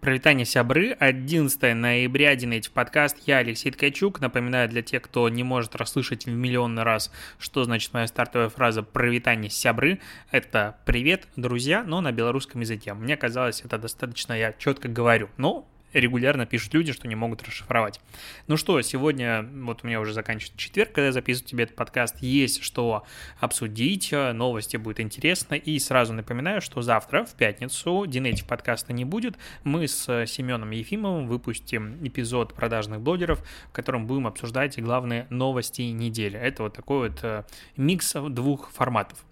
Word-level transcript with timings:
Провитание 0.00 0.46
сябры, 0.46 0.92
11 0.92 1.74
ноября, 1.74 2.36
Динейтив 2.36 2.70
подкаст, 2.70 3.16
я 3.26 3.38
Алексей 3.38 3.72
Ткачук. 3.72 4.20
Напоминаю 4.20 4.68
для 4.68 4.80
тех, 4.80 5.02
кто 5.02 5.28
не 5.28 5.42
может 5.42 5.74
расслышать 5.74 6.26
в 6.26 6.30
миллионный 6.30 6.84
раз, 6.84 7.10
что 7.40 7.64
значит 7.64 7.92
моя 7.92 8.06
стартовая 8.06 8.48
фраза 8.48 8.84
«провитание 8.84 9.50
сябры». 9.50 9.98
Это 10.30 10.78
«привет, 10.84 11.26
друзья», 11.34 11.82
но 11.82 12.00
на 12.00 12.12
белорусском 12.12 12.60
языке. 12.60 12.94
Мне 12.94 13.16
казалось, 13.16 13.62
это 13.64 13.76
достаточно 13.76 14.34
я 14.34 14.52
четко 14.52 14.86
говорю. 14.86 15.30
Но 15.36 15.66
регулярно 15.92 16.46
пишут 16.46 16.74
люди, 16.74 16.92
что 16.92 17.08
не 17.08 17.14
могут 17.14 17.42
расшифровать. 17.42 18.00
Ну 18.46 18.56
что, 18.56 18.80
сегодня, 18.82 19.42
вот 19.42 19.80
у 19.82 19.86
меня 19.86 20.00
уже 20.00 20.12
заканчивается 20.12 20.58
четверг, 20.58 20.92
когда 20.92 21.06
я 21.06 21.12
записываю 21.12 21.48
тебе 21.48 21.64
этот 21.64 21.76
подкаст, 21.76 22.20
есть 22.20 22.62
что 22.62 23.04
обсудить, 23.38 24.12
новости 24.12 24.76
будет 24.76 25.00
интересно, 25.00 25.54
и 25.54 25.78
сразу 25.78 26.12
напоминаю, 26.12 26.60
что 26.60 26.82
завтра, 26.82 27.24
в 27.24 27.34
пятницу, 27.34 28.04
Динетив 28.06 28.46
подкаста 28.46 28.92
не 28.92 29.04
будет, 29.04 29.36
мы 29.64 29.86
с 29.86 30.26
Семеном 30.26 30.70
Ефимовым 30.70 31.26
выпустим 31.26 31.98
эпизод 32.06 32.54
продажных 32.54 33.00
блогеров, 33.00 33.42
в 33.68 33.72
котором 33.72 34.06
будем 34.06 34.26
обсуждать 34.26 34.80
главные 34.80 35.26
новости 35.30 35.82
недели. 35.82 36.38
Это 36.38 36.64
вот 36.64 36.74
такой 36.74 37.08
вот 37.08 37.18
э, 37.22 37.44
микс 37.76 38.14
двух 38.14 38.70
форматов. 38.70 39.24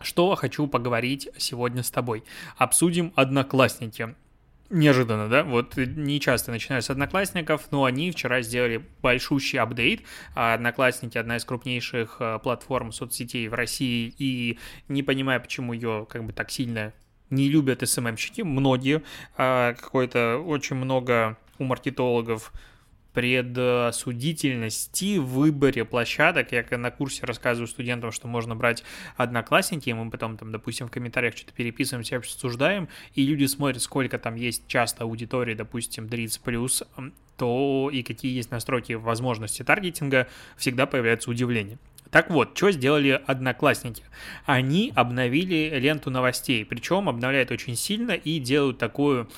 Что 0.00 0.34
хочу 0.34 0.66
поговорить 0.66 1.28
сегодня 1.38 1.82
с 1.82 1.90
тобой? 1.90 2.24
Обсудим 2.56 3.12
одноклассники. 3.16 4.14
Неожиданно, 4.68 5.28
да? 5.28 5.44
Вот 5.44 5.76
не 5.76 6.20
часто 6.20 6.50
начинаю 6.50 6.82
с 6.82 6.90
одноклассников, 6.90 7.68
но 7.70 7.84
они 7.84 8.10
вчера 8.10 8.42
сделали 8.42 8.84
большущий 9.00 9.60
апдейт. 9.60 10.02
А 10.34 10.54
одноклассники 10.54 11.16
одна 11.16 11.36
из 11.36 11.44
крупнейших 11.44 12.16
э, 12.18 12.38
платформ 12.42 12.90
соцсетей 12.90 13.46
в 13.46 13.54
России, 13.54 14.12
и 14.18 14.58
не 14.88 15.04
понимаю, 15.04 15.40
почему 15.40 15.72
ее 15.72 16.06
как 16.08 16.24
бы 16.24 16.32
так 16.32 16.50
сильно 16.50 16.92
не 17.30 17.48
любят 17.48 17.86
СММщики, 17.88 18.42
многие, 18.42 19.02
а 19.36 19.74
какое-то 19.74 20.38
очень 20.38 20.76
много 20.76 21.36
у 21.58 21.64
маркетологов 21.64 22.52
предосудительности 23.16 25.16
в 25.16 25.24
выборе 25.24 25.86
площадок. 25.86 26.52
Я 26.52 26.66
на 26.76 26.90
курсе 26.90 27.24
рассказываю 27.24 27.66
студентам, 27.66 28.12
что 28.12 28.28
можно 28.28 28.54
брать 28.54 28.84
одноклассники, 29.16 29.88
и 29.88 29.94
мы 29.94 30.10
потом 30.10 30.36
там, 30.36 30.52
допустим, 30.52 30.88
в 30.88 30.90
комментариях 30.90 31.34
что-то 31.34 31.54
переписываемся, 31.54 32.18
обсуждаем, 32.18 32.90
и 33.14 33.24
люди 33.24 33.46
смотрят, 33.46 33.82
сколько 33.82 34.18
там 34.18 34.34
есть 34.34 34.68
часто 34.68 35.04
аудитории, 35.04 35.54
допустим, 35.54 36.10
30 36.10 36.42
плюс, 36.42 36.82
то 37.38 37.88
и 37.90 38.02
какие 38.02 38.36
есть 38.36 38.50
настройки 38.50 38.92
возможности 38.92 39.62
таргетинга, 39.62 40.28
всегда 40.58 40.84
появляется 40.84 41.30
удивление. 41.30 41.78
Так 42.10 42.28
вот, 42.28 42.50
что 42.54 42.70
сделали 42.70 43.18
одноклассники? 43.26 44.02
Они 44.44 44.92
обновили 44.94 45.72
ленту 45.78 46.10
новостей, 46.10 46.66
причем 46.66 47.08
обновляют 47.08 47.50
очень 47.50 47.76
сильно 47.76 48.12
и 48.12 48.40
делают 48.40 48.76
такую 48.76 49.30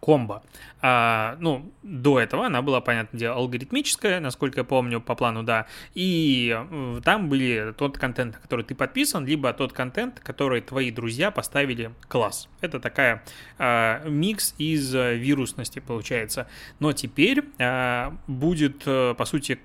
комбо. 0.00 0.42
А, 0.80 1.36
ну, 1.40 1.72
до 1.82 2.20
этого 2.20 2.46
она 2.46 2.62
была, 2.62 2.80
понятное 2.80 3.18
дело, 3.18 3.36
алгоритмическая, 3.36 4.20
насколько 4.20 4.60
я 4.60 4.64
помню, 4.64 5.00
по 5.00 5.14
плану, 5.14 5.42
да. 5.42 5.66
И 5.94 6.56
э, 6.56 7.00
там 7.04 7.28
были 7.28 7.74
тот 7.76 7.98
контент, 7.98 8.34
на 8.34 8.40
который 8.40 8.64
ты 8.64 8.74
подписан, 8.74 9.26
либо 9.26 9.52
тот 9.52 9.72
контент, 9.72 10.20
который 10.20 10.60
твои 10.60 10.90
друзья 10.90 11.30
поставили 11.30 11.90
класс. 12.08 12.48
Это 12.60 12.80
такая 12.80 13.24
а, 13.58 14.04
микс 14.08 14.54
из 14.58 14.94
э, 14.94 15.16
вирусности 15.16 15.80
получается. 15.80 16.46
Но 16.78 16.92
теперь 16.92 17.44
а, 17.58 18.16
будет, 18.26 18.82
э, 18.86 19.14
по 19.16 19.24
сути, 19.24 19.58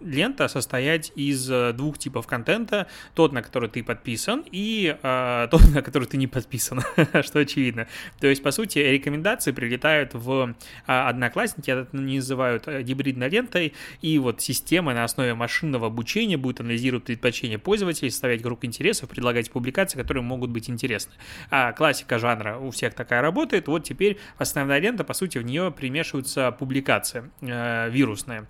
лента 0.00 0.48
состоять 0.48 1.12
из 1.16 1.50
э, 1.50 1.72
двух 1.72 1.98
типов 1.98 2.26
контента. 2.26 2.86
Тот, 3.14 3.32
на 3.32 3.42
который 3.42 3.68
ты 3.68 3.82
подписан, 3.82 4.44
и 4.50 4.96
э, 5.02 5.48
тот, 5.50 5.62
на 5.74 5.82
который 5.82 6.06
ты 6.06 6.16
не 6.16 6.26
подписан, 6.26 6.82
что 7.22 7.40
очевидно. 7.40 7.86
То 8.20 8.26
есть, 8.26 8.42
по 8.42 8.50
сути, 8.50 8.78
рекомендации 8.78 9.52
прилетают 9.52 10.14
в 10.14 10.54
э, 10.86 10.92
Одноклассники, 10.92 11.70
это 11.70 11.94
называют 11.96 12.68
э, 12.68 12.82
гибридной 12.82 13.28
лентой, 13.28 13.74
и 14.02 14.18
вот 14.18 14.40
система 14.40 14.94
на 14.94 15.04
основе 15.04 15.34
машинного 15.34 15.86
обучения 15.88 16.36
будет 16.36 16.60
анализировать 16.60 17.04
предпочтения 17.04 17.58
пользователей, 17.58 18.10
составлять 18.10 18.42
круг 18.42 18.64
интересов, 18.64 19.08
предлагать 19.08 19.50
публикации, 19.50 19.98
которые 19.98 20.22
могут 20.22 20.50
быть 20.50 20.70
интересны. 20.70 21.12
А 21.50 21.72
классика 21.72 22.18
жанра 22.18 22.58
у 22.58 22.70
всех 22.70 22.94
такая 22.94 23.22
работает. 23.22 23.68
Вот 23.68 23.84
теперь 23.84 24.18
основная 24.38 24.78
лента, 24.78 25.04
по 25.04 25.14
сути, 25.14 25.38
в 25.38 25.42
нее 25.42 25.70
примешиваются 25.70 26.52
публикации 26.52 27.30
э, 27.40 27.90
вирусные 27.90 28.46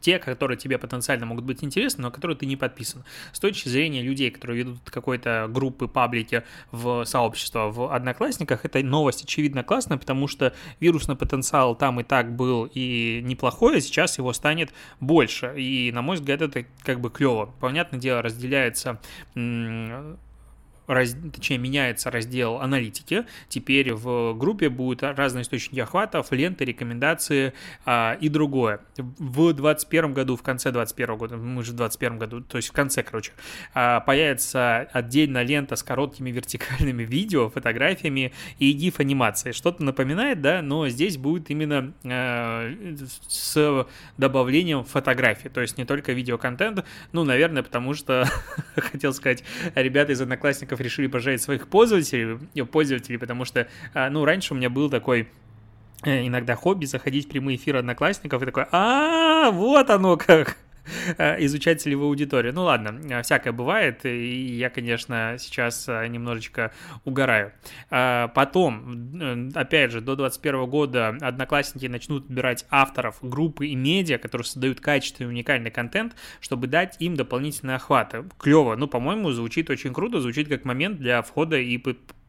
те, 0.00 0.18
которые 0.18 0.56
тебе 0.56 0.78
потенциально 0.78 1.26
могут 1.26 1.44
быть 1.44 1.62
интересны, 1.64 2.02
но 2.02 2.10
которые 2.10 2.36
ты 2.36 2.46
не 2.46 2.56
подписан. 2.56 3.04
С 3.32 3.40
точки 3.40 3.68
зрения 3.68 4.02
людей, 4.02 4.30
которые 4.30 4.58
ведут 4.58 4.78
какой-то 4.84 5.48
группы, 5.48 5.88
паблики 5.88 6.42
в 6.70 7.04
сообщество 7.04 7.70
в 7.70 7.94
Одноклассниках, 7.94 8.64
эта 8.64 8.82
новость 8.82 9.24
очевидно 9.24 9.62
классная, 9.62 9.98
потому 9.98 10.26
что 10.28 10.54
вирусный 10.80 11.16
потенциал 11.16 11.74
там 11.74 12.00
и 12.00 12.04
так 12.04 12.34
был 12.34 12.70
и 12.72 13.20
неплохой, 13.22 13.78
а 13.78 13.80
сейчас 13.80 14.18
его 14.18 14.32
станет 14.32 14.72
больше. 15.00 15.54
И, 15.56 15.90
на 15.92 16.02
мой 16.02 16.16
взгляд, 16.16 16.42
это 16.42 16.64
как 16.82 17.00
бы 17.00 17.10
клево. 17.10 17.52
Понятное 17.60 18.00
дело, 18.00 18.22
разделяется 18.22 19.00
раз, 20.86 21.16
точнее, 21.32 21.58
меняется 21.58 22.10
раздел 22.10 22.60
аналитики. 22.60 23.26
Теперь 23.48 23.92
в 23.94 24.34
группе 24.34 24.68
будут 24.68 25.02
разные 25.02 25.42
источники 25.42 25.80
охватов, 25.80 26.32
ленты, 26.32 26.64
рекомендации 26.64 27.52
а, 27.84 28.16
и 28.20 28.28
другое. 28.28 28.80
В 28.96 29.52
2021 29.52 30.14
году, 30.14 30.36
в 30.36 30.42
конце 30.42 30.70
2021 30.70 31.16
года, 31.16 31.36
мы 31.36 31.62
же 31.62 31.72
в 31.72 31.76
2021 31.76 32.18
году, 32.18 32.40
то 32.40 32.56
есть 32.56 32.68
в 32.68 32.72
конце, 32.72 33.02
короче, 33.02 33.32
а, 33.74 34.00
появится 34.00 34.88
отдельная 34.92 35.42
лента 35.42 35.76
с 35.76 35.82
короткими 35.82 36.30
вертикальными 36.30 37.04
видео, 37.04 37.48
фотографиями 37.48 38.32
и 38.58 38.72
GIF-анимацией. 38.76 39.52
Что-то 39.52 39.82
напоминает, 39.84 40.40
да, 40.40 40.62
но 40.62 40.88
здесь 40.88 41.16
будет 41.16 41.50
именно 41.50 41.92
а, 42.04 42.72
с 43.28 43.86
добавлением 44.16 44.84
фотографий, 44.84 45.48
то 45.48 45.60
есть 45.60 45.78
не 45.78 45.84
только 45.84 46.12
видеоконтент, 46.12 46.84
ну, 47.12 47.24
наверное, 47.24 47.62
потому 47.62 47.94
что, 47.94 48.28
хотел 48.76 49.12
сказать, 49.12 49.44
ребята 49.74 50.12
из 50.12 50.20
Одноклассников 50.20 50.79
решили 50.80 51.06
пожалеть 51.06 51.42
своих 51.42 51.68
пользователей, 51.68 52.38
э, 52.54 52.64
пользователей, 52.64 53.18
потому 53.18 53.44
что, 53.44 53.68
а, 53.94 54.10
ну, 54.10 54.24
раньше 54.24 54.54
у 54.54 54.56
меня 54.56 54.70
был 54.70 54.90
такой 54.90 55.28
э, 56.04 56.26
иногда 56.26 56.56
хобби 56.56 56.86
заходить 56.86 57.26
в 57.26 57.28
прямые 57.28 57.56
эфиры 57.56 57.78
одноклассников 57.78 58.42
и 58.42 58.46
такой, 58.46 58.64
а, 58.72 59.50
вот 59.50 59.90
оно 59.90 60.16
как. 60.16 60.56
Э, 61.18 61.36
изучать 61.44 61.80
целевую 61.80 62.08
аудиторию. 62.08 62.52
Ну 62.54 62.62
ладно, 62.62 63.00
э, 63.08 63.22
всякое 63.22 63.52
бывает, 63.52 64.04
и 64.04 64.56
я, 64.56 64.70
конечно, 64.70 65.36
сейчас 65.38 65.88
э, 65.88 66.06
немножечко 66.06 66.72
угораю. 67.04 67.52
Потом, 67.88 69.50
опять 69.54 69.90
же, 69.90 70.00
до 70.00 70.16
2021 70.16 70.66
года 70.66 71.08
одноклассники 71.20 71.86
начнут 71.86 72.24
отбирать 72.24 72.66
авторов 72.70 73.18
группы 73.22 73.66
и 73.66 73.74
медиа, 73.74 74.18
которые 74.18 74.44
создают 74.44 74.80
качественный 74.80 75.30
уникальный 75.30 75.70
контент, 75.70 76.14
чтобы 76.40 76.66
дать 76.66 76.96
им 77.00 77.16
дополнительные 77.16 77.76
охваты. 77.76 78.24
Клево, 78.38 78.76
ну, 78.76 78.86
по-моему, 78.86 79.30
звучит 79.32 79.70
очень 79.70 79.92
круто, 79.92 80.20
звучит 80.20 80.48
как 80.48 80.64
момент 80.64 80.98
для 80.98 81.22
входа 81.22 81.56
и 81.56 81.78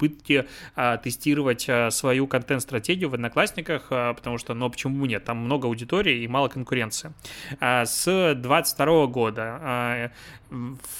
попытки 0.01 0.47
а, 0.75 0.97
тестировать 0.97 1.65
а, 1.69 1.91
свою 1.91 2.27
контент-стратегию 2.27 3.09
в 3.09 3.13
Одноклассниках, 3.13 3.87
а, 3.91 4.13
потому 4.13 4.37
что, 4.37 4.53
ну, 4.53 4.69
почему 4.69 5.05
нет, 5.05 5.23
там 5.23 5.37
много 5.37 5.67
аудитории 5.67 6.23
и 6.23 6.27
мало 6.27 6.47
конкуренции. 6.47 7.13
С 7.59 8.35
22 8.35 9.07
года 9.07 10.11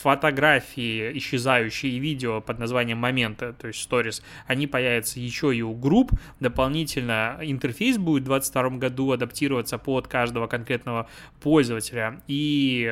фотографии, 0.01 1.17
исчезающие 1.17 1.99
видео 1.99 2.39
под 2.39 2.59
названием 2.59 2.97
«Моменты», 2.97 3.53
то 3.53 3.67
есть 3.67 3.89
stories, 3.89 4.21
они 4.47 4.65
появятся 4.65 5.19
еще 5.19 5.53
и 5.53 5.61
у 5.61 5.73
групп. 5.73 6.11
Дополнительно 6.39 7.37
интерфейс 7.41 7.97
будет 7.97 8.23
в 8.23 8.27
2022 8.27 8.77
году 8.77 9.11
адаптироваться 9.11 9.77
под 9.77 10.07
каждого 10.07 10.47
конкретного 10.47 11.09
пользователя. 11.41 12.21
И 12.27 12.85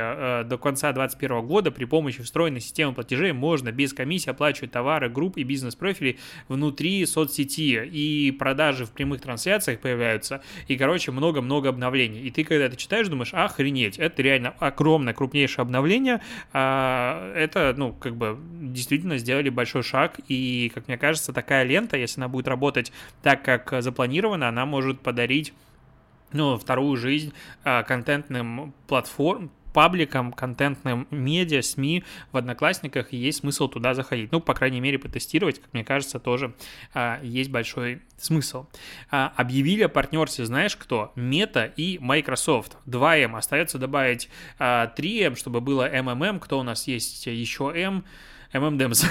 до 0.46 0.58
конца 0.58 0.92
2021 0.92 1.48
года 1.48 1.72
при 1.72 1.86
помощи 1.86 2.22
встроенной 2.22 2.60
системы 2.60 2.94
платежей 2.94 3.32
можно 3.32 3.72
без 3.72 3.94
комиссии 3.94 4.30
оплачивать 4.30 4.72
товары 4.72 5.10
групп 5.10 5.38
и 5.38 5.44
бизнес-профилей 6.00 6.20
внутри 6.48 7.06
соцсети. 7.06 7.86
И 7.86 8.32
продажи 8.32 8.86
в 8.86 8.92
прямых 8.92 9.22
трансляциях 9.22 9.80
появляются. 9.80 10.42
И, 10.68 10.78
короче, 10.78 11.12
много-много 11.12 11.70
обновлений. 11.70 12.22
И 12.22 12.32
ты, 12.32 12.44
когда 12.44 12.66
это 12.66 12.76
читаешь, 12.76 13.08
думаешь, 13.08 13.34
охренеть, 13.34 14.00
это 14.00 14.22
реально 14.22 14.54
огромное, 14.60 15.14
крупнейшее 15.14 15.64
обновление, 15.64 16.22
а, 16.54 17.34
это, 17.36 17.74
ну, 17.78 17.94
как 17.94 18.16
бы 18.16 18.38
действительно 18.62 19.18
сделали 19.18 19.50
большой 19.50 19.84
шаг, 19.84 20.20
и, 20.28 20.72
как 20.74 20.88
мне 20.88 20.98
кажется, 20.98 21.34
такая 21.34 21.64
лента, 21.64 21.98
если 21.98 22.20
она 22.22 22.28
будет 22.28 22.48
работать 22.48 22.92
так, 23.22 23.44
как 23.44 23.82
запланировано, 23.82 24.48
она 24.48 24.66
может 24.66 25.00
подарить 25.02 25.54
ну, 26.32 26.58
вторую 26.58 26.96
жизнь 26.98 27.34
а, 27.64 27.84
контентным 27.84 28.74
платформ, 28.88 29.50
пабликам, 29.80 30.34
контентным 30.34 31.08
медиа, 31.10 31.62
СМИ 31.62 32.04
в 32.34 32.38
Одноклассниках, 32.38 33.14
есть 33.14 33.40
смысл 33.40 33.70
туда 33.70 33.94
заходить. 33.94 34.30
Ну, 34.30 34.42
по 34.42 34.54
крайней 34.54 34.82
мере, 34.82 35.00
потестировать, 35.00 35.62
как 35.62 35.72
мне 35.72 35.86
кажется, 35.86 36.20
тоже 36.20 36.54
а, 36.94 37.22
есть 37.24 37.50
большой 37.50 38.02
смысл. 38.18 38.66
А, 39.10 39.32
объявили 39.38 39.84
о 39.84 39.88
партнерстве, 39.88 40.44
знаешь 40.44 40.76
кто? 40.76 41.14
Мета 41.16 41.64
и 41.64 41.98
Microsoft. 42.02 42.76
2M. 42.88 43.38
Остается 43.38 43.78
добавить 43.78 44.28
а, 44.58 44.94
3M, 44.98 45.38
чтобы 45.38 45.62
было 45.62 45.90
MMM. 45.90 46.42
Кто 46.42 46.60
у 46.60 46.64
нас 46.64 46.86
есть 46.86 47.26
еще 47.28 47.72
M? 47.74 48.04
M&M's. 48.52 49.06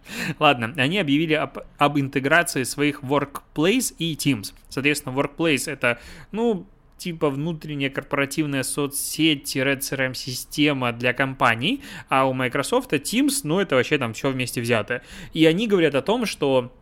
Ладно, 0.40 0.74
они 0.76 0.98
объявили 0.98 1.34
об, 1.34 1.58
об 1.78 1.98
интеграции 2.00 2.64
своих 2.64 3.02
Workplace 3.02 3.94
и 3.96 4.16
Teams. 4.16 4.54
Соответственно, 4.70 5.14
Workplace 5.14 5.70
это, 5.70 6.00
ну, 6.32 6.66
типа 6.98 7.30
внутренняя 7.30 7.90
корпоративная 7.90 8.62
соцсеть-CRM-система 8.62 10.92
для 10.92 11.12
компаний, 11.12 11.82
а 12.08 12.28
у 12.28 12.32
Microsoft 12.32 12.92
Teams, 12.92 13.40
ну, 13.44 13.60
это 13.60 13.76
вообще 13.76 13.98
там 13.98 14.14
все 14.14 14.30
вместе 14.30 14.60
взято. 14.60 15.02
И 15.32 15.46
они 15.46 15.66
говорят 15.66 15.94
о 15.94 16.02
том, 16.02 16.26
что 16.26 16.72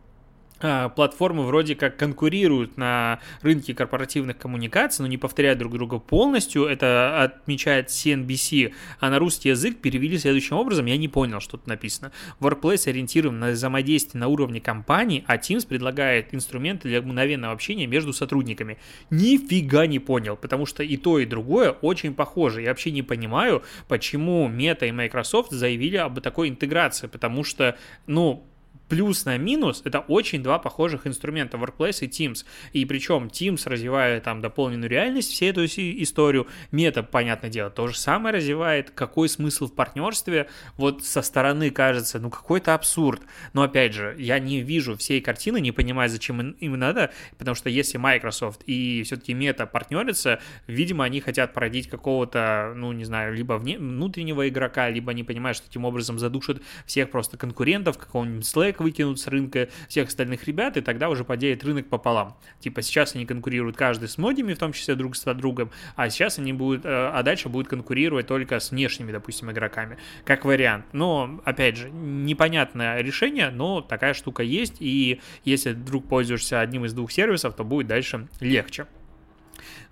платформы 0.59 1.45
вроде 1.45 1.75
как 1.75 1.97
конкурируют 1.97 2.77
на 2.77 3.19
рынке 3.41 3.73
корпоративных 3.73 4.37
коммуникаций, 4.37 5.03
но 5.03 5.07
не 5.07 5.17
повторяют 5.17 5.59
друг 5.59 5.73
друга 5.73 5.99
полностью. 5.99 6.65
Это 6.65 7.21
отмечает 7.23 7.89
CNBC, 7.89 8.73
а 8.99 9.09
на 9.09 9.19
русский 9.19 9.49
язык 9.49 9.77
перевели 9.79 10.17
следующим 10.17 10.55
образом. 10.55 10.85
Я 10.85 10.97
не 10.97 11.07
понял, 11.07 11.39
что 11.39 11.57
тут 11.57 11.67
написано. 11.67 12.11
Workplace 12.39 12.89
ориентирован 12.89 13.39
на 13.39 13.51
взаимодействие 13.51 14.19
на 14.19 14.27
уровне 14.27 14.61
компании, 14.61 15.23
а 15.27 15.37
Teams 15.37 15.67
предлагает 15.67 16.33
инструменты 16.33 16.87
для 16.87 17.01
мгновенного 17.01 17.53
общения 17.53 17.87
между 17.87 18.13
сотрудниками. 18.13 18.77
Нифига 19.09 19.87
не 19.87 19.99
понял, 19.99 20.37
потому 20.37 20.65
что 20.65 20.83
и 20.83 20.97
то, 20.97 21.19
и 21.19 21.25
другое 21.25 21.71
очень 21.71 22.13
похоже. 22.13 22.61
Я 22.61 22.69
вообще 22.69 22.91
не 22.91 23.01
понимаю, 23.01 23.63
почему 23.87 24.49
Meta 24.49 24.87
и 24.87 24.91
Microsoft 24.91 25.51
заявили 25.51 25.97
об 25.97 26.19
такой 26.21 26.49
интеграции, 26.49 27.07
потому 27.07 27.43
что, 27.43 27.77
ну, 28.07 28.45
плюс 28.89 29.25
на 29.25 29.37
минус 29.37 29.81
это 29.85 29.99
очень 29.99 30.43
два 30.43 30.59
похожих 30.59 31.07
инструмента 31.07 31.57
Workplace 31.57 32.05
и 32.05 32.07
Teams. 32.07 32.45
И 32.73 32.85
причем 32.85 33.27
Teams 33.27 33.67
развивает 33.69 34.23
там 34.23 34.41
дополненную 34.41 34.89
реальность, 34.89 35.31
всю 35.31 35.45
эту 35.45 35.65
историю. 35.65 36.47
Мета, 36.71 37.03
понятное 37.03 37.49
дело, 37.49 37.69
то 37.69 37.87
же 37.87 37.97
самое 37.97 38.35
развивает. 38.35 38.91
Какой 38.91 39.29
смысл 39.29 39.67
в 39.67 39.73
партнерстве? 39.73 40.47
Вот 40.77 41.03
со 41.03 41.21
стороны 41.21 41.71
кажется, 41.71 42.19
ну 42.19 42.29
какой-то 42.29 42.73
абсурд. 42.73 43.21
Но 43.53 43.63
опять 43.63 43.93
же, 43.93 44.15
я 44.17 44.39
не 44.39 44.61
вижу 44.61 44.97
всей 44.97 45.21
картины, 45.21 45.59
не 45.61 45.71
понимаю, 45.71 46.09
зачем 46.09 46.51
им 46.51 46.79
надо, 46.79 47.11
потому 47.37 47.55
что 47.55 47.69
если 47.69 47.97
Microsoft 47.97 48.61
и 48.65 49.03
все-таки 49.03 49.33
Мета 49.33 49.65
партнерятся, 49.65 50.39
видимо, 50.67 51.05
они 51.05 51.21
хотят 51.21 51.53
породить 51.53 51.89
какого-то, 51.89 52.73
ну 52.75 52.91
не 52.91 53.05
знаю, 53.05 53.33
либо 53.33 53.53
вне, 53.53 53.77
внутреннего 53.77 54.47
игрока, 54.47 54.89
либо 54.89 55.11
они 55.11 55.23
понимают, 55.23 55.57
что 55.57 55.67
таким 55.67 55.85
образом 55.85 56.19
задушат 56.19 56.61
всех 56.85 57.09
просто 57.09 57.37
конкурентов, 57.37 57.97
какого-нибудь 57.97 58.45
Slack, 58.45 58.74
человек 58.75 58.81
выкинут 58.81 59.19
с 59.19 59.27
рынка 59.27 59.69
всех 59.87 60.07
остальных 60.07 60.45
ребят, 60.45 60.77
и 60.77 60.81
тогда 60.81 61.09
уже 61.09 61.23
поделит 61.23 61.63
рынок 61.63 61.87
пополам. 61.87 62.37
Типа 62.59 62.81
сейчас 62.81 63.15
они 63.15 63.25
конкурируют 63.25 63.77
каждый 63.77 64.07
с 64.07 64.17
модами, 64.17 64.53
в 64.53 64.57
том 64.57 64.73
числе 64.73 64.95
друг 64.95 65.15
с 65.15 65.33
другом, 65.33 65.71
а 65.95 66.09
сейчас 66.09 66.39
они 66.39 66.53
будут, 66.53 66.85
э, 66.85 66.89
а 66.89 67.23
дальше 67.23 67.49
будут 67.49 67.67
конкурировать 67.67 68.27
только 68.27 68.59
с 68.59 68.71
внешними, 68.71 69.11
допустим, 69.11 69.51
игроками, 69.51 69.97
как 70.23 70.45
вариант. 70.45 70.85
Но, 70.93 71.41
опять 71.45 71.77
же, 71.77 71.89
непонятное 71.89 73.01
решение, 73.01 73.49
но 73.49 73.81
такая 73.81 74.13
штука 74.13 74.43
есть, 74.43 74.77
и 74.79 75.21
если 75.43 75.71
вдруг 75.71 76.07
пользуешься 76.07 76.61
одним 76.61 76.85
из 76.85 76.93
двух 76.93 77.11
сервисов, 77.11 77.55
то 77.55 77.63
будет 77.63 77.87
дальше 77.87 78.27
легче 78.39 78.85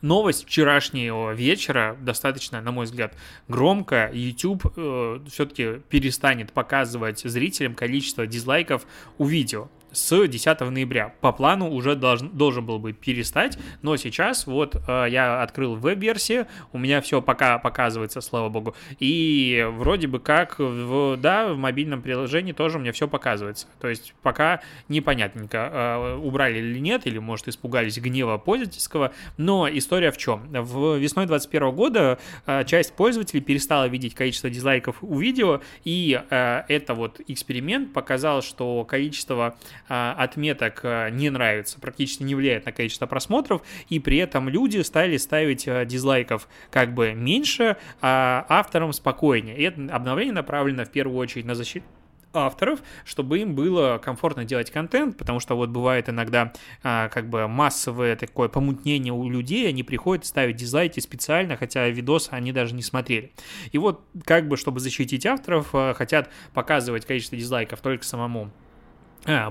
новость 0.01 0.45
вчерашнего 0.45 1.31
вечера 1.33 1.97
достаточно, 2.01 2.61
на 2.61 2.71
мой 2.71 2.85
взгляд, 2.85 3.15
громко. 3.47 4.09
YouTube 4.13 4.65
э, 4.75 5.19
все-таки 5.29 5.81
перестанет 5.89 6.51
показывать 6.51 7.19
зрителям 7.19 7.75
количество 7.75 8.27
дизлайков 8.27 8.85
у 9.17 9.25
видео 9.25 9.69
с 9.93 10.27
10 10.27 10.59
ноября. 10.61 11.13
По 11.21 11.31
плану 11.31 11.69
уже 11.69 11.95
должен, 11.95 12.29
должен 12.29 12.65
был 12.65 12.79
бы 12.79 12.93
перестать, 12.93 13.57
но 13.81 13.95
сейчас 13.97 14.47
вот 14.47 14.75
э, 14.75 15.05
я 15.09 15.41
открыл 15.41 15.75
веб-версию, 15.75 16.47
у 16.71 16.77
меня 16.77 17.01
все 17.01 17.21
пока 17.21 17.59
показывается, 17.59 18.21
слава 18.21 18.49
богу, 18.49 18.75
и 18.99 19.65
вроде 19.71 20.07
бы 20.07 20.19
как, 20.19 20.59
в, 20.59 21.17
да, 21.17 21.53
в 21.53 21.57
мобильном 21.57 22.01
приложении 22.01 22.51
тоже 22.51 22.77
у 22.77 22.81
меня 22.81 22.91
все 22.91 23.07
показывается. 23.07 23.67
То 23.79 23.87
есть 23.87 24.13
пока 24.21 24.61
непонятненько, 24.89 25.69
э, 25.71 26.15
убрали 26.17 26.59
или 26.59 26.79
нет, 26.79 27.05
или, 27.05 27.19
может, 27.19 27.47
испугались 27.47 27.97
гнева 27.97 28.37
пользовательского, 28.37 29.13
но 29.37 29.69
история 29.69 30.11
в 30.11 30.17
чем? 30.17 30.47
В 30.51 30.97
весной 30.97 31.25
2021 31.25 31.71
года 31.71 32.19
э, 32.45 32.63
часть 32.65 32.93
пользователей 32.93 33.41
перестала 33.41 33.87
видеть 33.87 34.15
количество 34.15 34.49
дизлайков 34.49 34.97
у 35.01 35.17
видео, 35.19 35.61
и 35.83 36.21
э, 36.29 36.63
это 36.67 36.93
вот 36.93 37.21
эксперимент 37.27 37.93
показал, 37.93 38.41
что 38.41 38.83
количество 38.85 39.55
отметок 39.87 40.81
а, 40.83 41.09
не 41.09 41.29
нравится, 41.29 41.79
практически 41.79 42.23
не 42.23 42.35
влияет 42.35 42.65
на 42.65 42.71
количество 42.71 43.05
просмотров, 43.05 43.61
и 43.89 43.99
при 43.99 44.17
этом 44.17 44.49
люди 44.49 44.79
стали 44.79 45.17
ставить 45.17 45.67
а, 45.67 45.85
дизлайков 45.85 46.47
как 46.71 46.93
бы 46.93 47.13
меньше, 47.13 47.77
а 48.01 48.45
авторам 48.49 48.93
спокойнее. 48.93 49.57
И 49.57 49.63
это 49.63 49.93
обновление 49.93 50.33
направлено 50.33 50.85
в 50.85 50.89
первую 50.89 51.17
очередь 51.17 51.45
на 51.45 51.55
защиту 51.55 51.85
авторов, 52.33 52.81
чтобы 53.05 53.39
им 53.39 53.55
было 53.55 53.99
комфортно 54.03 54.45
делать 54.45 54.71
контент, 54.71 55.17
потому 55.17 55.39
что 55.39 55.55
вот 55.55 55.69
бывает 55.69 56.09
иногда 56.09 56.53
а, 56.81 57.09
как 57.09 57.29
бы 57.29 57.47
массовое 57.47 58.15
такое 58.15 58.49
помутнение 58.49 59.13
у 59.13 59.29
людей, 59.29 59.67
они 59.69 59.83
приходят 59.83 60.25
ставить 60.25 60.55
дизлайки 60.55 60.99
специально, 60.99 61.55
хотя 61.55 61.87
видос 61.89 62.29
они 62.31 62.51
даже 62.51 62.73
не 62.73 62.81
смотрели. 62.81 63.31
И 63.71 63.77
вот 63.77 64.03
как 64.25 64.47
бы, 64.47 64.57
чтобы 64.57 64.79
защитить 64.79 65.25
авторов, 65.25 65.69
а, 65.73 65.93
хотят 65.93 66.29
показывать 66.53 67.05
количество 67.05 67.37
дизлайков 67.37 67.81
только 67.81 68.03
самому 68.03 68.45
а, 68.45 68.62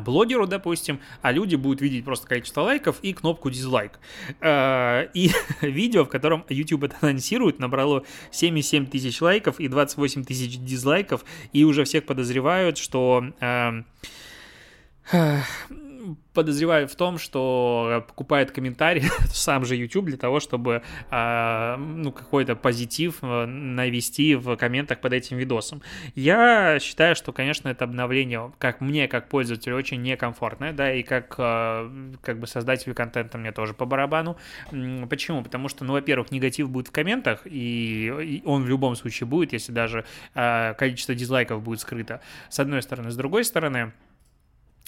блогеру, 0.01 0.47
допустим, 0.47 1.01
а 1.23 1.33
люди 1.33 1.57
будут 1.57 1.81
видеть 1.81 2.05
просто 2.05 2.27
количество 2.27 2.63
лайков 2.63 2.99
и 3.03 3.13
кнопку 3.13 3.51
дизлайк. 3.51 3.99
А, 4.41 5.09
и 5.15 5.31
видео, 5.63 6.05
в 6.05 6.09
котором 6.09 6.45
YouTube 6.49 6.85
это 6.85 6.97
анонсирует, 7.01 7.59
набрало 7.59 8.05
77 8.31 8.87
тысяч 8.87 9.21
лайков 9.21 9.61
и 9.61 9.69
28 9.69 10.25
тысяч 10.25 10.59
дизлайков, 10.59 11.25
и 11.53 11.65
уже 11.65 11.85
всех 11.85 12.05
подозревают, 12.05 12.79
что... 12.79 13.25
А, 16.03 16.15
подозреваю 16.33 16.89
в 16.89 16.95
том, 16.95 17.19
что 17.19 18.05
покупает 18.09 18.51
комментарий 18.51 19.05
сам 19.33 19.65
же 19.65 19.77
YouTube 19.77 20.07
для 20.07 20.17
того, 20.17 20.41
чтобы 20.41 20.83
э, 21.11 21.77
ну, 21.77 22.13
какой-то 22.13 22.57
позитив 22.57 23.19
э, 23.23 23.47
навести 23.47 24.35
в 24.35 24.57
комментах 24.57 25.01
под 25.01 25.13
этим 25.13 25.37
видосом. 25.37 25.83
Я 26.15 26.79
считаю, 26.81 27.15
что, 27.15 27.33
конечно, 27.33 27.69
это 27.69 27.85
обновление, 27.85 28.53
как 28.59 28.81
мне, 28.81 29.09
как 29.09 29.29
пользователю, 29.29 29.77
очень 29.77 30.01
некомфортное, 30.03 30.73
да, 30.73 30.93
и 30.93 31.03
как, 31.03 31.35
э, 31.39 32.15
как 32.23 32.39
бы 32.39 32.47
создателю 32.47 32.95
контента 32.95 33.39
мне 33.39 33.53
тоже 33.53 33.75
по 33.75 33.85
барабану. 33.85 34.37
Почему? 35.09 35.43
Потому 35.43 35.69
что, 35.69 35.85
ну, 35.85 35.93
во-первых, 35.93 36.31
негатив 36.31 36.71
будет 36.71 36.89
в 36.89 36.93
комментах, 36.93 37.43
и 37.45 38.43
он 38.45 38.65
в 38.65 38.69
любом 38.69 38.97
случае 38.97 39.27
будет, 39.27 39.53
если 39.53 39.73
даже 39.73 40.05
э, 40.35 40.75
количество 40.75 41.15
дизлайков 41.15 41.63
будет 41.63 41.81
скрыто, 41.81 42.21
с 42.49 42.59
одной 42.59 42.83
стороны. 42.83 43.11
С 43.11 43.17
другой 43.17 43.45
стороны, 43.45 43.93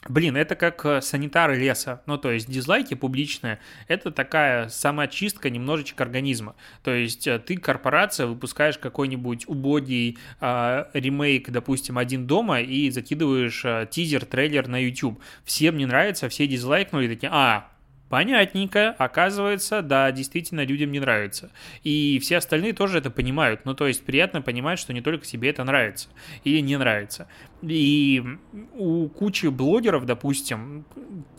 Блин, 0.08 0.36
это 0.36 0.54
как 0.54 0.84
э, 0.84 1.00
санитары 1.00 1.56
леса, 1.56 2.02
ну 2.04 2.18
то 2.18 2.30
есть 2.30 2.50
дизлайки 2.50 2.92
публичные, 2.92 3.58
это 3.88 4.10
такая 4.10 4.68
самоочистка 4.68 5.48
немножечко 5.48 6.04
организма. 6.04 6.56
То 6.82 6.90
есть 6.90 7.26
э, 7.26 7.38
ты, 7.38 7.56
корпорация, 7.56 8.26
выпускаешь 8.26 8.76
какой-нибудь 8.76 9.48
убогий 9.48 10.18
э, 10.40 10.84
ремейк, 10.92 11.48
допустим, 11.50 11.96
«Один 11.96 12.26
дома» 12.26 12.60
и 12.60 12.90
закидываешь 12.90 13.64
э, 13.64 13.88
тизер, 13.90 14.26
трейлер 14.26 14.68
на 14.68 14.76
YouTube. 14.76 15.22
Всем 15.42 15.78
не 15.78 15.86
нравится, 15.86 16.28
все 16.28 16.46
дизлайкнули, 16.46 17.08
такие, 17.08 17.30
а, 17.32 17.70
Понятненько, 18.08 18.90
оказывается, 18.90 19.82
да, 19.82 20.12
действительно 20.12 20.64
людям 20.64 20.92
не 20.92 21.00
нравится. 21.00 21.50
И 21.82 22.18
все 22.20 22.36
остальные 22.36 22.74
тоже 22.74 22.98
это 22.98 23.10
понимают. 23.10 23.64
Ну, 23.64 23.74
то 23.74 23.86
есть 23.86 24.04
приятно 24.04 24.42
понимать, 24.42 24.78
что 24.78 24.92
не 24.92 25.00
только 25.00 25.24
себе 25.24 25.50
это 25.50 25.64
нравится 25.64 26.08
или 26.44 26.60
не 26.60 26.76
нравится. 26.76 27.26
И 27.62 28.22
у 28.74 29.08
кучи 29.08 29.46
блогеров, 29.46 30.04
допустим, 30.04 30.84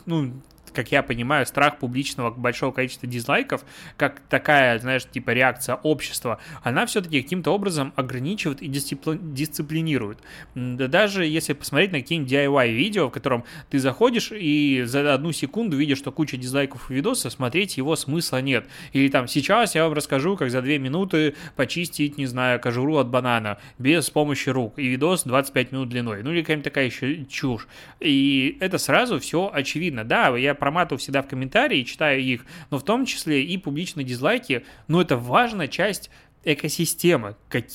ну, 0.05 0.33
как 0.75 0.91
я 0.91 1.01
понимаю, 1.01 1.45
страх 1.45 1.79
публичного 1.79 2.31
большого 2.31 2.71
количества 2.71 3.07
дизлайков, 3.07 3.63
как 3.97 4.19
такая, 4.29 4.77
знаешь, 4.79 5.05
типа 5.05 5.31
реакция 5.31 5.75
общества, 5.75 6.39
она 6.63 6.85
все-таки 6.85 7.21
каким-то 7.21 7.51
образом 7.51 7.93
ограничивает 7.95 8.61
и 8.61 8.67
дисциплинирует. 8.67 10.19
Даже 10.53 11.25
если 11.25 11.53
посмотреть 11.53 11.91
на 11.91 12.01
какие-нибудь 12.01 12.31
DIY-видео, 12.31 13.07
в 13.07 13.11
котором 13.11 13.43
ты 13.69 13.79
заходишь 13.79 14.31
и 14.31 14.83
за 14.85 15.13
одну 15.13 15.31
секунду 15.31 15.77
видишь, 15.77 15.97
что 15.97 16.11
куча 16.11 16.37
дизлайков 16.37 16.89
у 16.89 16.93
видоса, 16.93 17.29
смотреть 17.29 17.77
его 17.77 17.95
смысла 17.95 18.41
нет. 18.41 18.67
Или 18.93 19.07
там, 19.07 19.27
сейчас 19.27 19.75
я 19.75 19.85
вам 19.85 19.93
расскажу, 19.93 20.35
как 20.35 20.51
за 20.51 20.61
две 20.61 20.77
минуты 20.79 21.35
почистить, 21.55 22.17
не 22.17 22.25
знаю, 22.25 22.59
кожуру 22.59 22.97
от 22.97 23.07
банана 23.07 23.57
без 23.79 24.09
помощи 24.09 24.49
рук. 24.49 24.77
И 24.77 24.87
видос 24.87 25.23
25 25.23 25.71
минут 25.71 25.89
длиной. 25.89 26.23
Ну 26.23 26.31
или 26.31 26.41
какая-нибудь 26.41 26.65
такая 26.65 26.85
еще 26.85 27.25
чушь. 27.25 27.67
И 27.99 28.57
это 28.59 28.77
сразу 28.77 29.19
все 29.19 29.49
очевидно. 29.53 30.03
Да, 30.03 30.35
я 30.35 30.55
проматываю 30.65 30.97
всегда 30.97 31.21
в 31.21 31.27
комментарии, 31.27 31.83
читаю 31.83 32.19
их, 32.19 32.43
но 32.71 32.79
в 32.79 32.83
том 32.83 33.05
числе 33.05 33.43
и 33.43 33.55
публичные 33.55 34.03
дизлайки, 34.03 34.65
но 34.87 34.99
это 34.99 35.15
важная 35.15 35.67
часть 35.67 36.09
экосистемы. 36.43 37.35
Как, 37.49 37.65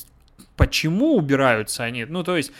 почему 0.60 1.16
убираются 1.16 1.84
они? 1.84 2.04
Ну, 2.04 2.22
то 2.22 2.36
есть, 2.36 2.52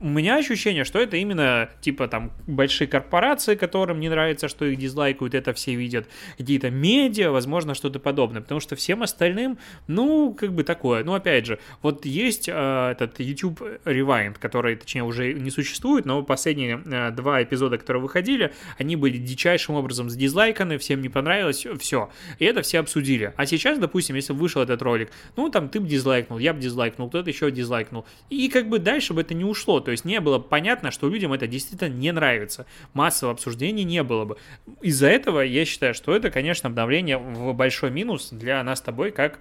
у 0.00 0.06
меня 0.06 0.36
ощущение, 0.36 0.84
что 0.84 0.98
это 0.98 1.16
именно, 1.16 1.70
типа, 1.80 2.06
там, 2.06 2.30
большие 2.46 2.86
корпорации, 2.86 3.54
которым 3.54 4.00
не 4.00 4.10
нравится, 4.10 4.48
что 4.48 4.66
их 4.66 4.78
дизлайкают, 4.78 5.34
это 5.34 5.54
все 5.54 5.74
видят, 5.74 6.06
какие-то 6.36 6.68
медиа, 6.70 7.30
возможно, 7.30 7.72
что-то 7.72 8.00
подобное, 8.00 8.42
потому 8.42 8.60
что 8.60 8.76
всем 8.76 9.02
остальным, 9.02 9.56
ну, 9.86 10.34
как 10.34 10.52
бы 10.52 10.62
такое. 10.62 11.02
Ну, 11.04 11.14
опять 11.14 11.46
же, 11.46 11.58
вот 11.80 12.04
есть 12.04 12.50
э, 12.50 12.90
этот 12.90 13.18
YouTube 13.18 13.62
Rewind, 13.86 14.36
который, 14.38 14.76
точнее, 14.76 15.04
уже 15.04 15.32
не 15.32 15.50
существует, 15.50 16.04
но 16.04 16.22
последние 16.22 16.82
э, 16.84 17.12
два 17.12 17.42
эпизода, 17.42 17.78
которые 17.78 18.02
выходили, 18.02 18.52
они 18.76 18.94
были 18.94 19.16
дичайшим 19.16 19.74
образом 19.74 20.10
сдизлайканы, 20.10 20.76
всем 20.76 21.00
не 21.00 21.08
понравилось, 21.08 21.66
все. 21.80 22.10
И 22.40 22.44
это 22.44 22.60
все 22.60 22.80
обсудили. 22.80 23.32
А 23.38 23.46
сейчас, 23.46 23.78
допустим, 23.78 24.16
если 24.16 24.34
вышел 24.34 24.60
этот 24.60 24.82
ролик, 24.82 25.10
ну, 25.36 25.48
там, 25.48 25.70
ты 25.70 25.80
бы 25.80 25.88
дизлайкнул, 25.88 26.38
я 26.38 26.52
бы 26.52 26.60
дизлайкнул, 26.60 27.08
кто-то 27.08 27.30
еще 27.30 27.37
дизлайкнул. 27.50 28.04
И 28.30 28.48
как 28.48 28.68
бы 28.68 28.78
дальше 28.78 29.14
бы 29.14 29.20
это 29.22 29.34
не 29.34 29.44
ушло. 29.44 29.80
То 29.80 29.90
есть 29.90 30.04
не 30.04 30.20
было 30.20 30.38
понятно, 30.38 30.90
что 30.90 31.08
людям 31.08 31.32
это 31.32 31.46
действительно 31.46 31.88
не 31.88 32.12
нравится. 32.12 32.66
Массового 32.92 33.34
обсуждения 33.34 33.84
не 33.84 34.02
было 34.02 34.24
бы. 34.24 34.36
Из-за 34.82 35.08
этого 35.08 35.40
я 35.40 35.64
считаю, 35.64 35.94
что 35.94 36.14
это, 36.14 36.30
конечно, 36.30 36.68
обновление 36.68 37.18
в 37.18 37.52
большой 37.54 37.90
минус 37.90 38.30
для 38.30 38.62
нас 38.62 38.78
с 38.78 38.82
тобой 38.82 39.10
как 39.10 39.40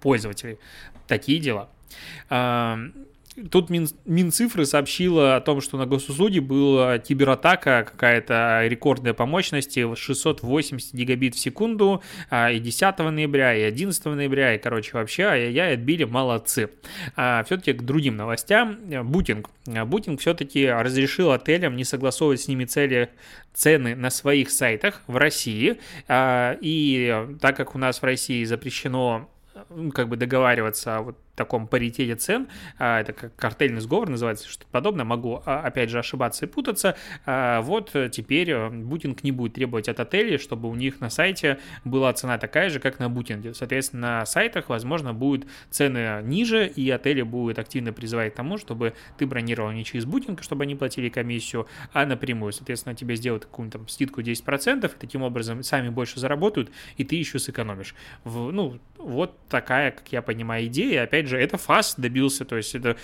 пользователей. 0.00 0.58
Такие 1.06 1.38
дела. 1.38 1.70
Тут 3.50 3.70
Мин, 3.70 3.88
Минцифры 4.04 4.66
сообщила 4.66 5.36
о 5.36 5.40
том, 5.40 5.60
что 5.60 5.76
на 5.76 5.86
госуслуге 5.86 6.40
была 6.40 6.98
кибератака 6.98 7.86
какая-то 7.90 8.64
рекордная 8.66 9.14
по 9.14 9.26
мощности, 9.26 9.94
680 9.94 10.94
гигабит 10.94 11.34
в 11.34 11.38
секунду, 11.38 12.02
а, 12.30 12.50
и 12.50 12.58
10 12.58 12.98
ноября, 12.98 13.54
и 13.54 13.62
11 13.62 14.04
ноября, 14.06 14.54
и, 14.54 14.58
короче, 14.58 14.90
вообще, 14.94 15.24
ай-яй-яй, 15.24 15.74
отбили, 15.74 16.04
молодцы. 16.04 16.70
А, 17.16 17.44
все-таки 17.44 17.72
к 17.72 17.82
другим 17.82 18.16
новостям. 18.16 18.78
Бутинг. 19.04 19.50
Бутинг 19.66 20.20
все-таки 20.20 20.66
разрешил 20.66 21.30
отелям 21.30 21.76
не 21.76 21.84
согласовывать 21.84 22.40
с 22.40 22.48
ними 22.48 22.64
цели, 22.64 23.10
цены 23.54 23.94
на 23.94 24.10
своих 24.10 24.50
сайтах 24.50 25.02
в 25.06 25.16
России, 25.16 25.78
а, 26.08 26.56
и 26.60 27.36
так 27.40 27.56
как 27.56 27.74
у 27.74 27.78
нас 27.78 28.00
в 28.00 28.04
России 28.04 28.44
запрещено 28.44 29.28
как 29.92 30.08
бы 30.08 30.16
договариваться 30.16 31.00
вот 31.00 31.16
таком 31.38 31.66
паритете 31.66 32.16
цен, 32.16 32.48
а, 32.78 33.00
это 33.00 33.12
как 33.12 33.34
картельный 33.36 33.80
сговор 33.80 34.10
называется, 34.10 34.48
что-то 34.48 34.66
подобное, 34.70 35.04
могу 35.04 35.40
а, 35.46 35.60
опять 35.60 35.88
же 35.88 35.98
ошибаться 35.98 36.44
и 36.44 36.48
путаться, 36.48 36.96
а, 37.24 37.62
вот 37.62 37.94
теперь 38.12 38.50
э, 38.50 38.68
Бутинг 38.68 39.22
не 39.22 39.32
будет 39.32 39.54
требовать 39.54 39.88
от 39.88 40.00
отелей, 40.00 40.38
чтобы 40.38 40.68
у 40.68 40.74
них 40.74 41.00
на 41.00 41.10
сайте 41.10 41.58
была 41.84 42.12
цена 42.12 42.38
такая 42.38 42.68
же, 42.68 42.80
как 42.80 42.98
на 42.98 43.08
Бутинге. 43.08 43.54
Соответственно, 43.54 44.18
на 44.18 44.26
сайтах, 44.26 44.68
возможно, 44.68 45.14
будут 45.14 45.46
цены 45.70 46.20
ниже, 46.22 46.66
и 46.66 46.90
отели 46.90 47.22
будут 47.22 47.58
активно 47.58 47.92
призывать 47.92 48.32
к 48.32 48.36
тому, 48.36 48.58
чтобы 48.58 48.94
ты 49.16 49.26
бронировал 49.26 49.70
не 49.70 49.84
через 49.84 50.04
Бутинг, 50.04 50.42
чтобы 50.42 50.64
они 50.64 50.74
платили 50.74 51.08
комиссию, 51.08 51.66
а 51.92 52.04
напрямую. 52.04 52.52
Соответственно, 52.52 52.94
тебе 52.94 53.16
сделают 53.16 53.44
какую-нибудь 53.44 53.72
там 53.72 53.88
скидку 53.88 54.20
10%, 54.20 54.86
и 54.86 54.98
таким 54.98 55.22
образом 55.22 55.62
сами 55.62 55.88
больше 55.88 56.18
заработают, 56.18 56.70
и 56.96 57.04
ты 57.04 57.16
еще 57.16 57.38
сэкономишь. 57.38 57.94
В, 58.24 58.50
ну, 58.50 58.78
вот 58.98 59.38
такая, 59.48 59.92
как 59.92 60.10
я 60.12 60.22
понимаю, 60.22 60.66
идея. 60.66 61.04
Опять 61.04 61.27
же, 61.28 61.38
это 61.38 61.58
фаст 61.58 61.98
добился, 62.00 62.44
то 62.44 62.56
есть 62.56 62.74
это 62.74 62.96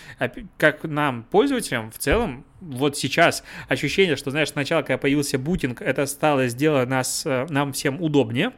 как 0.58 0.84
нам, 0.84 1.24
пользователям, 1.24 1.90
в 1.90 1.98
целом, 1.98 2.44
вот 2.60 2.96
сейчас 2.96 3.44
ощущение, 3.68 4.16
что, 4.16 4.30
знаешь, 4.30 4.50
сначала, 4.50 4.82
когда 4.82 4.98
появился 4.98 5.38
бутинг, 5.38 5.82
это 5.82 6.06
стало 6.06 6.48
сделать 6.48 6.88
нас, 6.88 7.24
э, 7.26 7.46
нам 7.50 7.72
всем 7.72 8.02
удобнее, 8.02 8.52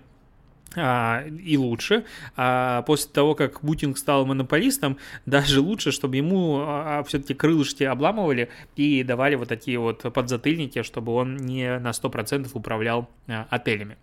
а, 0.76 1.24
и 1.26 1.56
лучше. 1.56 2.04
А 2.36 2.82
после 2.82 3.10
того, 3.10 3.34
как 3.34 3.62
Бутинг 3.62 3.96
стал 3.96 4.26
монополистом, 4.26 4.98
даже 5.26 5.60
лучше, 5.60 5.90
чтобы 5.90 6.16
ему 6.16 6.60
а, 6.60 7.02
все-таки 7.04 7.34
крылышки 7.34 7.84
обламывали 7.84 8.50
и 8.76 9.02
давали 9.02 9.36
вот 9.36 9.48
такие 9.48 9.78
вот 9.78 10.02
подзатыльники, 10.12 10.82
чтобы 10.82 11.12
он 11.12 11.36
не 11.36 11.78
на 11.78 11.90
100% 11.90 12.50
управлял 12.52 13.08
а, 13.26 13.46
отелями. 13.50 13.96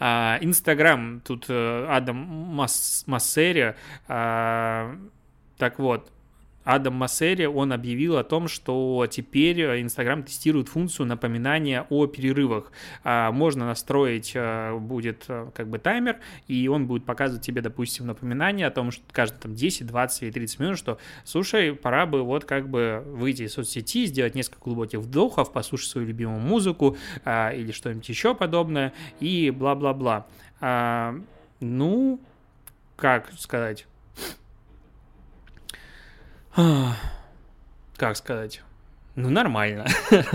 Инстаграм, 0.00 1.20
тут 1.20 1.46
э, 1.48 1.86
Адам 1.88 2.16
Массери, 3.06 3.74
так 4.06 5.78
вот, 5.78 6.12
Адам 6.68 6.96
Массери, 6.96 7.46
он 7.46 7.72
объявил 7.72 8.18
о 8.18 8.24
том, 8.24 8.46
что 8.46 9.06
теперь 9.10 9.80
Инстаграм 9.80 10.22
тестирует 10.22 10.68
функцию 10.68 11.06
напоминания 11.06 11.86
о 11.88 12.06
перерывах. 12.06 12.72
А, 13.04 13.32
можно 13.32 13.64
настроить 13.64 14.32
э, 14.34 14.76
будет 14.76 15.24
э, 15.28 15.50
как 15.54 15.68
бы 15.70 15.78
таймер, 15.78 16.18
и 16.46 16.68
он 16.68 16.86
будет 16.86 17.06
показывать 17.06 17.42
тебе, 17.42 17.62
допустим, 17.62 18.06
напоминание 18.06 18.66
о 18.66 18.70
том, 18.70 18.90
что 18.90 19.02
каждые 19.10 19.40
там 19.40 19.54
10, 19.54 19.86
20 19.86 20.22
или 20.24 20.30
30 20.30 20.58
минут, 20.60 20.78
что, 20.78 20.98
слушай, 21.24 21.74
пора 21.74 22.04
бы 22.04 22.22
вот 22.22 22.44
как 22.44 22.68
бы 22.68 23.02
выйти 23.06 23.44
из 23.44 23.54
соцсети, 23.54 24.04
сделать 24.04 24.34
несколько 24.34 24.64
глубоких 24.64 24.98
вдохов, 24.98 25.52
послушать 25.52 25.88
свою 25.88 26.06
любимую 26.06 26.40
музыку 26.40 26.98
а, 27.24 27.50
или 27.50 27.72
что-нибудь 27.72 28.06
еще 28.10 28.34
подобное, 28.34 28.92
и 29.20 29.48
бла-бла-бла. 29.50 30.26
А, 30.60 31.14
ну, 31.60 32.20
как 32.96 33.32
сказать 33.38 33.86
как 37.96 38.16
сказать, 38.16 38.62
ну 39.14 39.30
нормально. 39.30 39.86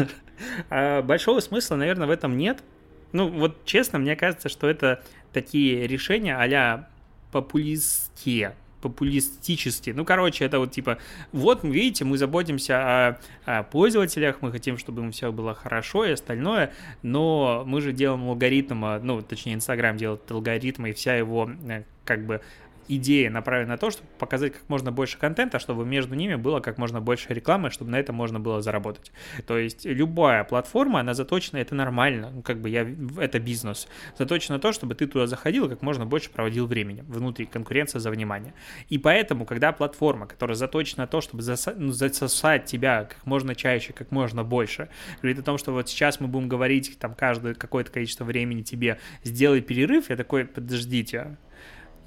А 0.70 1.02
большого 1.04 1.40
смысла, 1.40 1.76
наверное, 1.76 2.08
в 2.08 2.10
этом 2.10 2.36
нет. 2.38 2.64
Ну 3.12 3.30
вот 3.30 3.64
честно, 3.66 4.00
мне 4.00 4.16
кажется, 4.16 4.50
что 4.50 4.68
это 4.68 5.02
такие 5.32 5.88
решения 5.88 6.36
а-ля 6.36 6.90
популистские, 7.32 8.56
популистические. 8.82 9.96
Ну, 9.96 10.06
короче, 10.06 10.44
это 10.44 10.60
вот 10.60 10.72
типа, 10.72 10.98
вот, 11.32 11.64
видите, 11.64 12.04
мы 12.04 12.18
заботимся 12.18 12.76
о, 13.08 13.20
о 13.46 13.64
пользователях, 13.64 14.42
мы 14.42 14.52
хотим, 14.52 14.78
чтобы 14.78 15.04
им 15.04 15.12
все 15.12 15.32
было 15.32 15.54
хорошо 15.54 16.04
и 16.06 16.12
остальное, 16.12 16.74
но 17.04 17.64
мы 17.66 17.80
же 17.80 17.94
делаем 17.94 18.28
алгоритм, 18.28 18.84
а, 18.84 19.00
ну, 19.00 19.22
точнее, 19.22 19.54
Инстаграм 19.54 19.96
делает 19.96 20.30
алгоритмы, 20.30 20.90
и 20.90 20.94
вся 20.94 21.16
его 21.16 21.50
э, 21.70 21.84
как 22.06 22.26
бы 22.26 22.42
идея 22.88 23.30
направлена 23.30 23.74
на 23.74 23.78
то, 23.78 23.92
чтобы 23.92 24.08
показать 24.18 24.54
как 24.54 24.70
можно 24.70 24.92
больше 24.92 25.18
контента, 25.18 25.60
чтобы 25.60 25.86
между 25.86 26.16
ними 26.16 26.36
было 26.36 26.60
как 26.60 26.78
можно 26.78 27.02
больше 27.02 27.34
рекламы, 27.34 27.70
чтобы 27.70 27.92
на 27.92 28.00
это 28.00 28.14
можно 28.14 28.40
было 28.40 28.62
заработать. 28.62 29.12
То 29.48 29.58
есть 29.58 29.86
любая 29.86 30.44
платформа, 30.44 31.00
она 31.00 31.14
заточена, 31.14 31.58
это 31.58 31.76
нормально, 31.76 32.32
ну, 32.32 32.42
как 32.42 32.60
бы 32.60 32.70
я, 32.70 32.88
это 33.18 33.40
бизнес, 33.40 33.88
заточена 34.18 34.56
на 34.56 34.62
то, 34.62 34.72
чтобы 34.72 34.96
ты 34.96 35.08
туда 35.08 35.28
заходил 35.28 35.66
и 35.66 35.70
как 35.70 35.82
можно 35.82 36.06
больше 36.06 36.30
проводил 36.30 36.68
времени 36.68 37.04
внутри, 37.08 37.46
конкуренция 37.46 38.00
за 38.00 38.12
внимание. 38.12 38.54
И 38.90 38.98
поэтому, 38.98 39.46
когда 39.46 39.72
платформа, 39.72 40.28
которая 40.28 40.56
заточена 40.56 41.04
на 41.04 41.08
то, 41.08 41.22
чтобы 41.22 41.44
засо- 41.44 41.76
ну, 41.78 41.92
засосать 41.92 42.66
тебя 42.66 43.06
как 43.06 43.26
можно 43.26 43.56
чаще, 43.56 43.94
как 43.94 44.12
можно 44.12 44.44
больше, 44.44 44.90
говорит 45.22 45.40
о 45.40 45.44
том, 45.44 45.58
что 45.58 45.72
вот 45.72 45.90
сейчас 45.90 46.20
мы 46.20 46.28
будем 46.28 46.50
говорить 46.50 46.98
там 47.00 47.16
каждое 47.16 47.54
какое-то 47.54 47.92
количество 47.92 48.26
времени 48.26 48.62
тебе 48.62 49.00
сделай 49.24 49.62
перерыв, 49.62 50.10
я 50.10 50.16
такой, 50.16 50.46
подождите, 50.46 51.38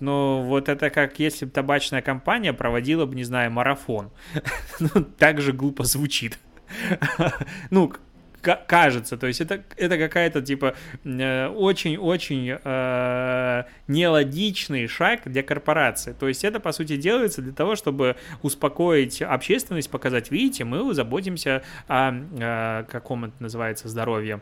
но 0.00 0.42
вот 0.42 0.68
это 0.68 0.90
как 0.90 1.18
если 1.18 1.44
бы 1.44 1.50
табачная 1.50 2.02
компания 2.02 2.52
проводила 2.52 3.06
бы, 3.06 3.14
не 3.14 3.24
знаю, 3.24 3.50
марафон. 3.50 4.10
ну, 4.80 5.04
так 5.18 5.40
же 5.40 5.52
глупо 5.52 5.84
звучит. 5.84 6.38
ну, 7.70 7.92
кажется, 8.54 9.16
то 9.16 9.26
есть 9.26 9.40
это, 9.40 9.64
это 9.76 9.98
какая-то 9.98 10.40
типа 10.42 10.74
очень-очень 11.04 12.50
э, 12.50 12.58
э, 12.64 13.64
нелогичный 13.88 14.86
шаг 14.86 15.22
для 15.24 15.42
корпорации. 15.42 16.12
То 16.12 16.28
есть 16.28 16.44
это, 16.44 16.60
по 16.60 16.72
сути, 16.72 16.96
делается 16.96 17.42
для 17.42 17.52
того, 17.52 17.76
чтобы 17.76 18.16
успокоить 18.42 19.22
общественность, 19.22 19.90
показать, 19.90 20.30
видите, 20.30 20.64
мы 20.64 20.94
заботимся 20.94 21.62
о, 21.88 22.10
о 22.10 22.82
э, 22.82 22.84
каком 22.90 23.24
это 23.24 23.34
называется 23.40 23.88
здоровье 23.88 24.40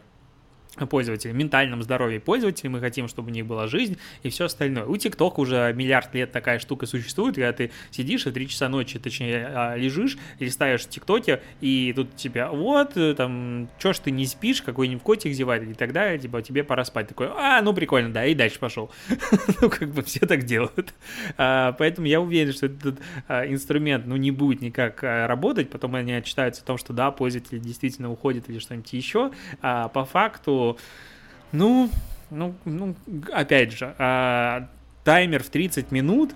пользователей, 0.89 1.33
ментальном 1.33 1.83
здоровье 1.83 2.21
пользователей, 2.21 2.69
мы 2.69 2.81
хотим, 2.81 3.09
чтобы 3.09 3.31
у 3.31 3.33
них 3.33 3.47
была 3.47 3.67
жизнь 3.67 3.99
и 4.23 4.31
все 4.31 4.47
остальное. 4.47 4.85
У 4.85 4.97
ТикТока 4.97 5.41
уже 5.41 5.73
миллиард 5.75 6.15
лет 6.15 6.33
такая 6.33 6.59
штука 6.59 6.87
существует, 6.87 7.37
когда 7.37 7.53
ты 7.53 7.71
сидишь 7.91 8.27
и 8.27 8.33
три 8.33 8.49
часа 8.49 8.69
ночи, 8.69 8.99
точнее, 8.99 9.47
а, 9.49 9.77
лежишь, 9.77 10.19
листаешь 10.41 10.83
в 10.83 10.89
ТикТоке, 10.89 11.41
и 11.61 11.93
тут 11.95 12.17
тебя, 12.17 12.51
вот, 12.51 12.97
э, 12.97 13.15
там, 13.15 13.69
чё 13.79 13.93
ж 13.93 13.99
ты 14.01 14.11
не 14.11 14.27
спишь, 14.27 14.63
какой-нибудь 14.63 15.03
котик 15.03 15.33
зевает 15.33 15.63
и 15.69 15.75
так 15.75 15.93
далее, 15.93 16.19
типа, 16.19 16.43
тебе 16.43 16.65
пора 16.65 16.85
спать. 16.85 17.09
Такой, 17.09 17.29
а, 17.31 17.61
ну 17.63 17.73
прикольно, 17.73 18.13
да, 18.13 18.25
и 18.27 18.35
дальше 18.35 18.59
пошел. 18.59 18.91
ну, 19.61 19.71
как 19.71 19.91
бы 19.91 20.03
все 20.03 20.21
так 20.21 20.45
делают. 20.45 20.95
А, 21.37 21.73
поэтому 21.73 22.07
я 22.07 22.21
уверен, 22.21 22.53
что 22.53 22.67
этот 22.67 22.99
а, 23.29 23.47
инструмент, 23.47 24.07
ну, 24.07 24.17
не 24.17 24.31
будет 24.31 24.61
никак 24.61 25.03
работать, 25.03 25.71
потом 25.71 25.95
они 25.95 26.13
отчитаются 26.13 26.63
о 26.63 26.67
том, 26.67 26.79
что 26.79 26.93
да, 26.93 27.11
пользователь 27.11 27.61
действительно 27.61 28.11
уходит 28.11 28.49
или 28.49 28.59
что-нибудь 28.59 28.93
еще. 28.93 29.31
По 29.61 30.07
факту 30.11 30.64
ну, 31.53 31.91
ну, 32.31 32.55
ну, 32.65 32.95
опять 33.33 33.73
же, 33.73 33.95
а, 33.99 34.69
таймер 35.05 35.43
в 35.43 35.49
30 35.51 35.91
минут 35.93 36.35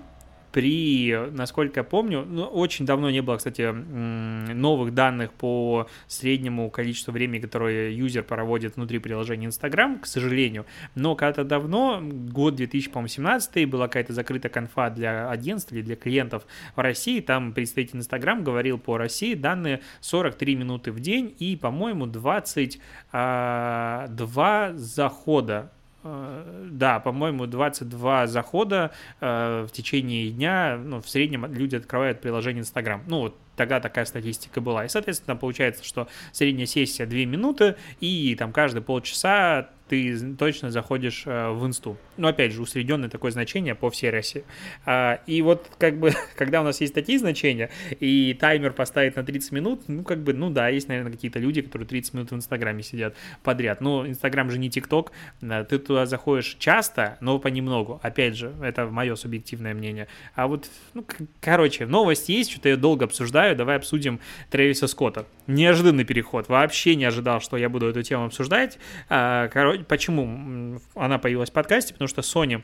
при, 0.51 1.15
насколько 1.31 1.81
я 1.81 1.83
помню, 1.83 2.25
ну, 2.25 2.43
очень 2.43 2.85
давно 2.85 3.09
не 3.09 3.21
было, 3.21 3.37
кстати, 3.37 3.71
новых 3.71 4.93
данных 4.93 5.33
по 5.33 5.87
среднему 6.07 6.69
количеству 6.69 7.11
времени, 7.11 7.39
которое 7.39 7.91
юзер 7.91 8.23
проводит 8.23 8.75
внутри 8.75 8.99
приложения 8.99 9.47
Instagram, 9.47 9.99
к 9.99 10.05
сожалению, 10.05 10.65
но 10.95 11.15
когда-то 11.15 11.43
давно, 11.43 11.99
год 12.01 12.55
2017, 12.55 13.69
была 13.69 13.87
какая-то 13.87 14.13
закрытая 14.13 14.51
конфа 14.51 14.89
для 14.89 15.29
агентств 15.29 15.71
или 15.71 15.81
для 15.81 15.95
клиентов 15.95 16.45
в 16.75 16.79
России, 16.79 17.19
там 17.19 17.53
представитель 17.53 17.99
Instagram 17.99 18.43
говорил 18.43 18.77
по 18.79 18.97
России 18.97 19.35
данные 19.35 19.81
43 20.01 20.55
минуты 20.55 20.91
в 20.91 20.99
день 20.99 21.35
и, 21.39 21.55
по-моему, 21.55 22.05
22 22.05 22.79
а, 23.11 24.73
захода 24.75 25.71
да, 26.03 26.99
по-моему, 26.99 27.45
22 27.45 28.27
захода 28.27 28.91
э, 29.19 29.65
в 29.67 29.71
течение 29.71 30.29
дня, 30.29 30.79
ну, 30.81 31.01
в 31.01 31.09
среднем 31.09 31.45
люди 31.51 31.75
открывают 31.75 32.21
приложение 32.21 32.61
Instagram. 32.61 33.03
Ну, 33.07 33.19
вот 33.19 33.37
тогда 33.57 33.81
такая 33.81 34.05
статистика 34.05 34.61
была. 34.61 34.85
И, 34.85 34.87
соответственно, 34.87 35.35
получается, 35.35 35.83
что 35.83 36.07
средняя 36.31 36.65
сессия 36.65 37.05
2 37.05 37.17
минуты, 37.25 37.75
и 37.99 38.35
там 38.35 38.53
каждые 38.53 38.81
полчаса 38.81 39.69
ты 39.89 40.35
точно 40.35 40.69
заходишь 40.69 41.23
э, 41.25 41.49
в 41.49 41.65
инсту. 41.65 41.97
Ну, 42.17 42.27
опять 42.27 42.53
же, 42.53 42.61
усредненное 42.61 43.09
такое 43.09 43.31
значение 43.31 43.75
по 43.75 43.89
всей 43.89 44.11
России. 44.11 44.43
А, 44.85 45.19
и 45.25 45.41
вот, 45.41 45.69
как 45.77 45.97
бы, 45.97 46.11
когда 46.37 46.61
у 46.61 46.63
нас 46.63 46.79
есть 46.79 46.93
такие 46.93 47.19
значения, 47.19 47.69
и 47.99 48.37
таймер 48.39 48.73
поставить 48.73 49.15
на 49.15 49.23
30 49.23 49.51
минут, 49.51 49.81
ну, 49.87 50.03
как 50.03 50.19
бы, 50.19 50.33
ну 50.33 50.49
да, 50.49 50.69
есть, 50.69 50.87
наверное, 50.87 51.11
какие-то 51.11 51.39
люди, 51.39 51.61
которые 51.61 51.87
30 51.87 52.13
минут 52.13 52.31
в 52.31 52.35
Инстаграме 52.35 52.83
сидят 52.83 53.15
подряд. 53.43 53.81
Но 53.81 54.07
Инстаграм 54.07 54.49
же 54.51 54.59
не 54.59 54.69
ТикТок, 54.69 55.11
ты 55.41 55.79
туда 55.79 56.05
заходишь 56.05 56.55
часто, 56.59 57.17
но 57.21 57.39
понемногу. 57.39 57.99
Опять 58.03 58.35
же, 58.35 58.53
это 58.61 58.85
мое 58.85 59.15
субъективное 59.15 59.73
мнение. 59.73 60.07
А 60.35 60.47
вот, 60.47 60.69
ну, 60.93 61.05
короче, 61.41 61.85
новость 61.85 62.29
есть, 62.29 62.51
что-то 62.51 62.69
я 62.69 62.77
долго 62.77 63.05
обсуждаю, 63.05 63.55
давай 63.55 63.77
обсудим 63.77 64.19
Трэвиса 64.51 64.87
Скотта. 64.87 65.25
Неожиданный 65.47 66.03
переход, 66.03 66.47
вообще 66.47 66.95
не 66.95 67.05
ожидал, 67.05 67.41
что 67.41 67.57
я 67.57 67.69
буду 67.69 67.87
эту 67.87 68.03
тему 68.03 68.25
обсуждать. 68.25 68.77
А, 69.09 69.47
короче, 69.47 69.78
почему 69.87 70.79
она 70.95 71.17
появилась 71.19 71.49
в 71.49 71.53
подкасте, 71.53 71.93
потому 71.93 72.07
что 72.07 72.21
Sony 72.21 72.63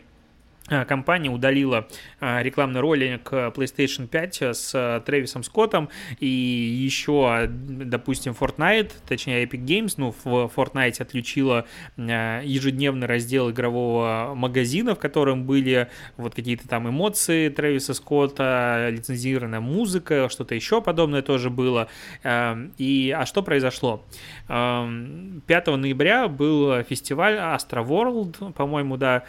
компания 0.67 1.29
удалила 1.29 1.87
а, 2.19 2.41
рекламный 2.41 2.79
ролик 2.79 3.31
PlayStation 3.31 4.07
5 4.07 4.41
с 4.41 4.71
а, 4.73 4.99
Трэвисом 5.01 5.43
Скоттом 5.43 5.89
и 6.19 6.27
еще, 6.27 7.47
допустим, 7.47 8.35
Fortnite, 8.39 8.91
точнее 9.07 9.45
Epic 9.45 9.63
Games, 9.63 9.93
ну, 9.97 10.15
в 10.23 10.51
Fortnite 10.55 11.01
отключила 11.01 11.65
ежедневный 11.97 13.05
раздел 13.07 13.51
игрового 13.51 14.33
магазина, 14.35 14.95
в 14.95 14.99
котором 14.99 15.45
были 15.45 15.89
вот 16.17 16.33
какие-то 16.33 16.67
там 16.67 16.89
эмоции 16.89 17.49
Трэвиса 17.49 17.93
Скотта, 17.93 18.89
лицензированная 18.91 19.59
музыка, 19.59 20.29
что-то 20.29 20.55
еще 20.55 20.81
подобное 20.81 21.21
тоже 21.21 21.49
было. 21.49 21.87
И, 22.23 23.15
а 23.15 23.25
что 23.25 23.43
произошло? 23.43 24.03
5 24.47 25.67
ноября 25.67 26.27
был 26.27 26.83
фестиваль 26.83 27.35
Astro 27.35 27.85
World, 27.85 28.53
по-моему, 28.53 28.97
да, 28.97 29.23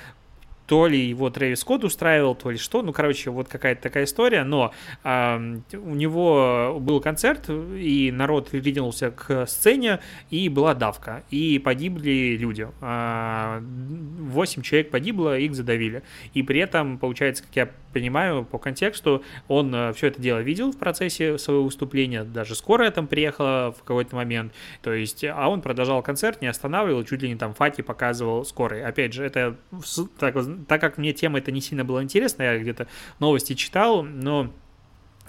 то 0.67 0.87
ли 0.87 0.99
его 0.99 1.31
Трэвис 1.31 1.61
Скотт 1.61 1.85
устраивал, 1.85 2.35
то 2.35 2.51
ли 2.51 2.59
что, 2.59 2.83
ну, 2.83 2.93
короче, 2.93 3.31
вот 3.31 3.49
какая-то 3.49 3.83
такая 3.83 4.05
история, 4.05 4.45
но 4.45 4.73
э, 5.05 5.59
у 5.73 5.95
него 5.95 6.79
был 6.81 7.01
концерт, 7.01 7.49
и 7.49 8.11
народ 8.13 8.49
ринулся 8.53 9.11
к 9.11 9.47
сцене, 9.47 10.01
и 10.31 10.49
была 10.49 10.75
давка, 10.75 11.23
и 11.31 11.59
погибли 11.59 12.37
люди. 12.37 12.67
Восемь 14.37 14.63
человек 14.63 14.91
погибло, 14.91 15.39
их 15.39 15.55
задавили. 15.55 16.03
И 16.35 16.43
при 16.43 16.61
этом, 16.61 16.99
получается, 16.99 17.43
как 17.45 17.57
я 17.57 17.71
понимаю 17.93 18.45
по 18.45 18.59
контексту, 18.59 19.23
он 19.49 19.75
э, 19.75 19.93
все 19.95 20.09
это 20.09 20.21
дело 20.21 20.41
видел 20.41 20.71
в 20.71 20.77
процессе 20.77 21.39
своего 21.39 21.65
выступления, 21.65 22.25
даже 22.25 22.55
скорая 22.55 22.91
там 22.91 23.07
приехала 23.07 23.75
в 23.79 23.83
какой-то 23.85 24.15
момент, 24.15 24.53
то 24.83 24.93
есть, 24.93 25.25
а 25.25 25.49
он 25.49 25.63
продолжал 25.63 26.03
концерт, 26.03 26.43
не 26.43 26.49
останавливал, 26.49 27.05
чуть 27.05 27.23
ли 27.23 27.31
не 27.31 27.37
там 27.37 27.55
факи 27.55 27.81
показывал 27.81 28.45
скорой. 28.45 28.85
Опять 28.85 29.15
же, 29.15 29.25
это 29.25 29.57
так, 30.19 30.35
так 30.69 30.81
как 30.81 30.99
мне 30.99 31.13
тема 31.13 31.39
это 31.39 31.53
не 31.53 31.61
сильно 31.61 31.85
была 31.85 32.03
интересна, 32.03 32.43
я 32.43 32.59
где-то 32.59 32.87
новости 33.19 33.55
читал, 33.55 34.03
но 34.03 34.53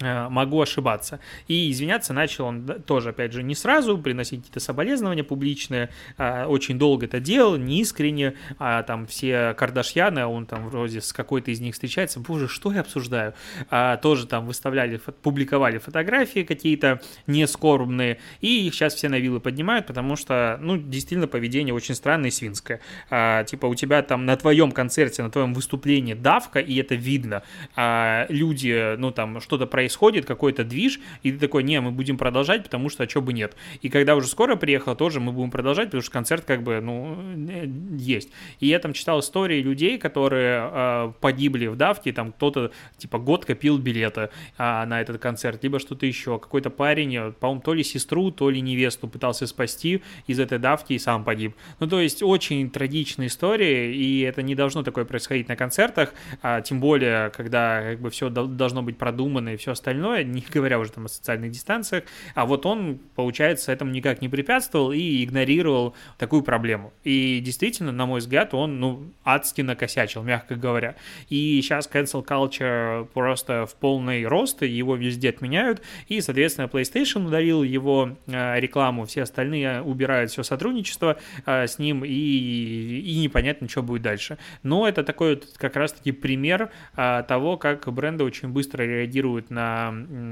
могу 0.01 0.61
ошибаться. 0.61 1.19
И 1.47 1.71
извиняться 1.71 2.13
начал 2.13 2.45
он 2.45 2.65
тоже, 2.85 3.09
опять 3.09 3.33
же, 3.33 3.43
не 3.43 3.55
сразу, 3.55 3.97
приносить 3.97 4.39
какие-то 4.39 4.59
соболезнования 4.59 5.23
публичные, 5.23 5.89
а, 6.17 6.47
очень 6.47 6.77
долго 6.77 7.05
это 7.05 7.19
делал, 7.19 7.57
неискренне, 7.57 8.33
а 8.59 8.83
там 8.83 9.07
все 9.07 9.53
Кардашьяны, 9.55 10.25
он 10.25 10.45
там 10.45 10.69
вроде 10.69 11.01
с 11.01 11.13
какой-то 11.13 11.51
из 11.51 11.59
них 11.59 11.73
встречается, 11.73 12.19
боже, 12.19 12.47
что 12.47 12.71
я 12.71 12.81
обсуждаю, 12.81 13.33
а, 13.69 13.97
тоже 13.97 14.27
там 14.27 14.45
выставляли, 14.45 14.99
публиковали 15.21 15.77
фотографии 15.77 16.43
какие-то 16.43 17.01
нескорбные, 17.27 18.19
и 18.41 18.67
их 18.67 18.73
сейчас 18.73 18.93
все 18.95 19.09
на 19.09 19.19
вилы 19.19 19.39
поднимают, 19.39 19.87
потому 19.87 20.15
что, 20.15 20.57
ну, 20.61 20.77
действительно, 20.77 21.27
поведение 21.27 21.73
очень 21.73 21.95
странное 21.95 22.29
и 22.29 22.31
свинское. 22.31 22.79
А, 23.09 23.43
типа 23.43 23.65
у 23.65 23.75
тебя 23.75 24.01
там 24.01 24.25
на 24.25 24.35
твоем 24.37 24.71
концерте, 24.71 25.23
на 25.23 25.29
твоем 25.29 25.53
выступлении 25.53 26.13
давка, 26.13 26.59
и 26.59 26.75
это 26.77 26.95
видно, 26.95 27.43
а, 27.75 28.25
люди, 28.29 28.95
ну, 28.97 29.11
там, 29.11 29.41
что-то 29.41 29.67
происходит, 29.67 29.86
происходит 29.87 30.25
какой-то 30.25 30.65
движ, 30.65 30.99
и 31.23 31.31
ты 31.31 31.39
такой, 31.39 31.63
не, 31.63 31.79
мы 31.79 31.91
будем 31.91 32.17
продолжать, 32.17 32.63
потому 32.63 32.89
что 32.89 33.03
а 33.03 33.09
что 33.09 33.21
бы 33.21 33.31
нет. 33.31 33.55
И 33.81 33.87
когда 33.87 34.15
уже 34.15 34.27
скоро 34.27 34.57
приехала, 34.57 34.97
тоже 34.97 35.21
мы 35.21 35.31
будем 35.31 35.49
продолжать, 35.49 35.85
потому 35.85 36.01
что 36.01 36.11
концерт 36.11 36.43
как 36.43 36.61
бы, 36.61 36.81
ну, 36.81 37.17
э, 37.49 37.67
есть. 37.97 38.29
И 38.59 38.67
я 38.67 38.79
там 38.79 38.91
читал 38.91 39.21
истории 39.21 39.61
людей, 39.61 39.97
которые 39.97 40.69
э, 40.69 41.13
погибли 41.21 41.67
в 41.67 41.77
давке, 41.77 42.11
там 42.11 42.33
кто-то, 42.33 42.71
типа, 42.97 43.17
год 43.17 43.45
копил 43.45 43.77
билеты 43.77 44.29
э, 44.57 44.85
на 44.85 44.99
этот 44.99 45.21
концерт, 45.21 45.63
либо 45.63 45.79
что-то 45.79 46.05
еще. 46.05 46.37
Какой-то 46.37 46.69
парень, 46.69 47.15
э, 47.15 47.31
по-моему, 47.31 47.61
то 47.61 47.73
ли 47.73 47.83
сестру, 47.83 48.31
то 48.31 48.49
ли 48.49 48.59
невесту 48.59 49.07
пытался 49.07 49.47
спасти 49.47 50.01
из 50.27 50.37
этой 50.39 50.59
давки 50.59 50.93
и 50.93 50.99
сам 50.99 51.23
погиб. 51.23 51.55
Ну, 51.79 51.87
то 51.87 52.01
есть 52.01 52.21
очень 52.21 52.69
трагичная 52.69 53.27
история, 53.27 53.95
и 53.95 54.19
это 54.19 54.41
не 54.41 54.53
должно 54.53 54.83
такое 54.83 55.05
происходить 55.05 55.47
на 55.47 55.55
концертах, 55.55 56.13
а 56.41 56.59
тем 56.59 56.81
более, 56.81 57.29
когда 57.29 57.81
как 57.81 58.01
бы 58.01 58.09
все 58.09 58.29
должно 58.29 58.83
быть 58.83 58.97
продумано 58.97 59.53
и 59.53 59.57
все 59.57 59.71
остальное, 59.77 60.23
не 60.23 60.43
говоря 60.53 60.79
уже 60.79 60.91
там 60.91 61.05
о 61.05 61.09
социальных 61.09 61.51
дистанциях, 61.51 62.03
а 62.35 62.45
вот 62.45 62.65
он, 62.65 62.99
получается, 63.15 63.71
этому 63.71 63.91
никак 63.91 64.21
не 64.21 64.29
препятствовал 64.29 64.91
и 64.91 65.23
игнорировал 65.23 65.95
такую 66.17 66.43
проблему. 66.43 66.93
И 67.03 67.39
действительно, 67.43 67.91
на 67.91 68.05
мой 68.05 68.19
взгляд, 68.19 68.53
он, 68.53 68.79
ну, 68.79 69.13
адски 69.23 69.61
накосячил, 69.61 70.23
мягко 70.23 70.55
говоря. 70.55 70.95
И 71.29 71.61
сейчас 71.61 71.89
cancel 71.91 72.25
culture 72.25 73.05
просто 73.13 73.65
в 73.65 73.75
полный 73.75 74.25
рост, 74.25 74.61
его 74.61 74.95
везде 74.95 75.29
отменяют, 75.29 75.81
и, 76.07 76.21
соответственно, 76.21 76.65
PlayStation 76.65 77.27
ударил 77.27 77.63
его 77.63 78.17
э, 78.27 78.59
рекламу, 78.59 79.05
все 79.05 79.23
остальные 79.23 79.81
убирают 79.81 80.31
все 80.31 80.43
сотрудничество 80.43 81.17
э, 81.45 81.67
с 81.67 81.79
ним, 81.79 82.03
и, 82.03 82.09
и 82.09 83.19
непонятно, 83.19 83.69
что 83.69 83.83
будет 83.83 84.01
дальше. 84.01 84.37
Но 84.63 84.87
это 84.87 85.03
такой 85.03 85.35
вот 85.35 85.45
как 85.57 85.75
раз-таки 85.75 86.11
пример 86.11 86.71
э, 86.95 87.23
того, 87.27 87.57
как 87.57 87.91
бренды 87.91 88.23
очень 88.23 88.49
быстро 88.49 88.83
реагируют 88.83 89.49
на 89.49 89.66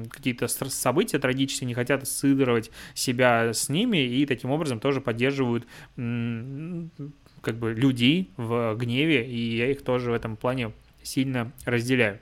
какие-то 0.10 0.48
события 0.48 1.19
трагические, 1.19 1.67
не 1.67 1.74
хотят 1.74 2.04
ассоциировать 2.04 2.71
себя 2.93 3.54
с 3.54 3.69
ними 3.69 3.98
и 3.98 4.26
таким 4.26 4.52
образом 4.52 4.80
тоже 4.80 5.02
поддерживают 5.02 5.65
как 5.95 7.58
бы 7.58 7.74
людей 7.74 8.32
в 8.38 8.76
гневе, 8.76 9.26
и 9.26 9.58
я 9.58 9.71
их 9.71 9.84
тоже 9.84 10.12
в 10.12 10.13
этом 10.13 10.36
плане 10.36 10.71
сильно 11.04 11.52
разделяю. 11.65 12.19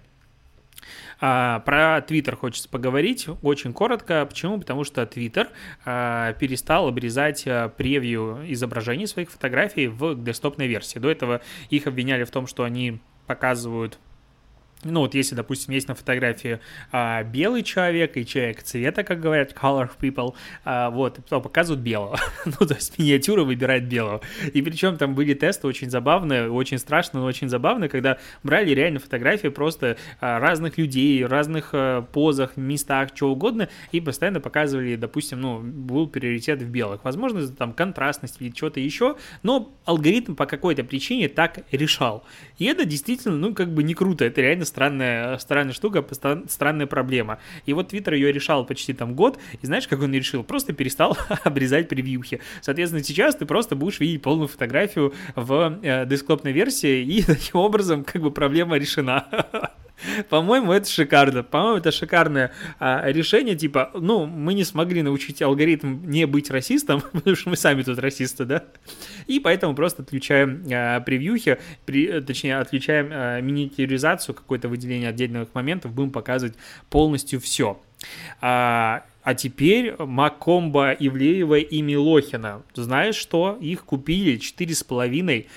А, 1.20 1.60
про 1.62 2.02
Твиттер 2.02 2.36
хочется 2.36 2.68
поговорить 2.68 3.28
очень 3.42 3.72
коротко. 3.74 4.26
Почему? 4.26 4.60
Потому 4.60 4.84
что 4.84 5.06
Твиттер 5.06 5.50
а, 5.86 6.34
перестал 6.34 6.88
обрезать 6.88 7.44
а, 7.48 7.70
превью 7.70 8.42
изображений 8.48 9.08
своих 9.08 9.32
фотографий 9.32 9.88
в 9.88 10.22
десктопной 10.22 10.68
версии. 10.68 11.00
До 11.00 11.10
этого 11.10 11.42
их 11.70 11.88
обвиняли 11.88 12.26
в 12.26 12.32
том, 12.32 12.48
что 12.48 12.64
они 12.64 13.00
показывают 13.26 14.00
ну 14.84 15.02
вот 15.02 15.16
если, 15.16 15.36
допустим, 15.36 15.74
есть 15.74 15.88
на 15.88 15.96
фотографии 15.96 16.60
а, 16.92 17.24
белый 17.24 17.64
человек 17.64 18.18
и 18.18 18.26
человек 18.26 18.64
цвета, 18.64 19.04
как 19.04 19.20
говорят, 19.20 19.54
color 19.54 19.90
people, 20.00 20.34
а, 20.64 20.90
вот, 20.90 21.20
то 21.28 21.42
показывают 21.42 21.84
белого. 21.84 22.20
ну, 22.46 22.68
то 22.68 22.76
есть 22.76 22.98
миниатюра 23.00 23.44
выбирает 23.44 23.88
белого. 23.88 24.22
И 24.54 24.62
причем 24.62 24.98
там 24.98 25.16
были 25.16 25.34
тесты 25.34 25.68
очень 25.68 25.90
забавные, 25.90 26.50
очень 26.50 26.78
страшные, 26.78 27.22
но 27.22 27.28
очень 27.28 27.50
забавные, 27.50 27.90
когда 27.90 28.18
брали 28.44 28.72
реально 28.72 29.00
фотографии 29.00 29.50
просто 29.50 29.98
а, 30.20 30.40
разных 30.40 30.78
людей, 30.78 31.26
разных 31.26 31.70
а, 31.74 32.02
позах, 32.02 32.58
местах, 32.58 33.10
что 33.14 33.32
угодно, 33.32 33.70
и 33.92 34.02
постоянно 34.02 34.40
показывали, 34.40 34.96
допустим, 34.96 35.42
ну, 35.42 35.60
был 35.60 36.08
приоритет 36.08 36.62
в 36.62 36.70
белых. 36.70 37.04
Возможно, 37.04 37.48
там 37.48 37.74
контрастность 37.74 38.38
или 38.40 38.54
что-то 38.56 38.80
еще, 38.80 39.16
но 39.44 39.74
алгоритм 39.86 40.36
по 40.36 40.46
какой-то 40.46 40.84
причине 40.84 41.30
так 41.30 41.60
решал. 41.72 42.24
И 42.58 42.66
это 42.66 42.86
действительно, 42.86 43.36
ну, 43.36 43.54
как 43.54 43.74
бы 43.74 43.84
не 43.84 43.94
круто, 43.94 44.26
это 44.26 44.42
реально 44.42 44.66
странная, 44.74 45.38
странная 45.38 45.74
штука, 45.74 46.04
странная 46.48 46.88
проблема. 46.88 47.38
И 47.68 47.74
вот 47.74 47.90
Твиттер 47.90 48.16
ее 48.16 48.32
решал 48.32 48.66
почти 48.66 48.94
там 48.94 49.14
год, 49.14 49.38
и 49.62 49.66
знаешь, 49.66 49.88
как 49.88 50.02
он 50.02 50.12
решил? 50.14 50.44
Просто 50.44 50.74
перестал 50.74 51.16
обрезать 51.44 51.88
превьюхи. 51.90 52.40
Соответственно, 52.62 53.04
сейчас 53.04 53.36
ты 53.36 53.46
просто 53.46 53.76
будешь 53.76 54.00
видеть 54.00 54.24
полную 54.24 54.48
фотографию 54.48 55.14
в 55.36 55.80
э, 55.84 56.06
десктопной 56.08 56.54
версии, 56.54 57.04
и 57.04 57.22
таким 57.26 57.60
образом 57.60 58.04
как 58.04 58.22
бы 58.22 58.32
проблема 58.32 58.78
решена. 58.78 59.28
По-моему, 60.30 60.72
это 60.72 60.90
шикарно. 60.90 61.44
По-моему, 61.44 61.78
это 61.78 61.92
шикарное 61.92 62.52
а, 62.80 63.10
решение. 63.10 63.56
Типа, 63.56 63.92
ну, 63.94 64.26
мы 64.26 64.54
не 64.54 64.64
смогли 64.64 65.02
научить 65.02 65.42
алгоритм 65.42 66.06
не 66.10 66.26
быть 66.26 66.50
расистом, 66.50 67.02
потому 67.14 67.36
что 67.36 67.50
мы 67.50 67.56
сами 67.56 67.84
тут 67.84 68.00
расисты, 68.00 68.46
да? 68.46 68.64
И 69.28 69.40
поэтому 69.40 69.76
просто 69.76 70.04
отключаем 70.04 70.64
а, 70.72 71.00
превьюхи, 71.02 71.60
при, 71.86 72.22
точнее, 72.22 72.58
отключаем 72.58 73.10
а, 73.12 73.42
миниатюризацию, 73.42 74.36
какое-то 74.36 74.70
выделение 74.70 75.10
отдельных 75.10 75.54
моментов, 75.54 75.94
будем 75.94 76.12
показывать 76.12 76.56
полностью 76.90 77.40
все. 77.40 77.82
А, 78.42 79.04
а 79.24 79.36
теперь 79.36 79.96
Макомба, 79.98 80.92
Ивлеева 80.92 81.60
и 81.60 81.82
Милохина. 81.82 82.64
Знаешь 82.74 83.16
что? 83.16 83.58
Их 83.62 83.86
купили 83.86 84.38
4,5 84.38 85.48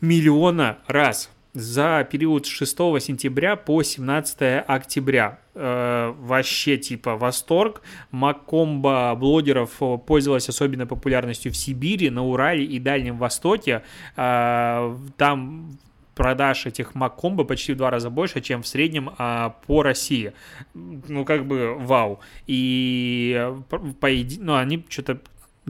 миллиона 0.00 0.78
раз 0.86 1.30
за 1.52 2.06
период 2.10 2.46
с 2.46 2.48
6 2.48 2.76
сентября 3.00 3.56
по 3.56 3.82
17 3.82 4.64
октября. 4.66 5.40
Э, 5.54 6.14
вообще 6.18 6.76
типа 6.76 7.16
восторг. 7.16 7.82
Макомба 8.10 9.14
блогеров 9.18 9.80
пользовалась 10.06 10.48
особенной 10.48 10.86
популярностью 10.86 11.52
в 11.52 11.56
Сибири, 11.56 12.10
на 12.10 12.24
Урале 12.24 12.64
и 12.64 12.78
Дальнем 12.78 13.18
Востоке. 13.18 13.82
Э, 14.16 14.96
там 15.16 15.78
продаж 16.20 16.66
этих 16.66 16.94
Макомбо 16.94 17.44
почти 17.44 17.72
в 17.72 17.76
два 17.78 17.90
раза 17.90 18.10
больше, 18.10 18.42
чем 18.42 18.62
в 18.62 18.66
среднем 18.66 19.14
а, 19.16 19.56
по 19.66 19.82
России. 19.82 20.34
Ну, 20.74 21.24
как 21.24 21.46
бы 21.46 21.76
вау. 21.78 22.20
И 22.46 23.50
по, 23.70 24.08
ну, 24.38 24.56
они 24.56 24.84
что-то 24.90 25.20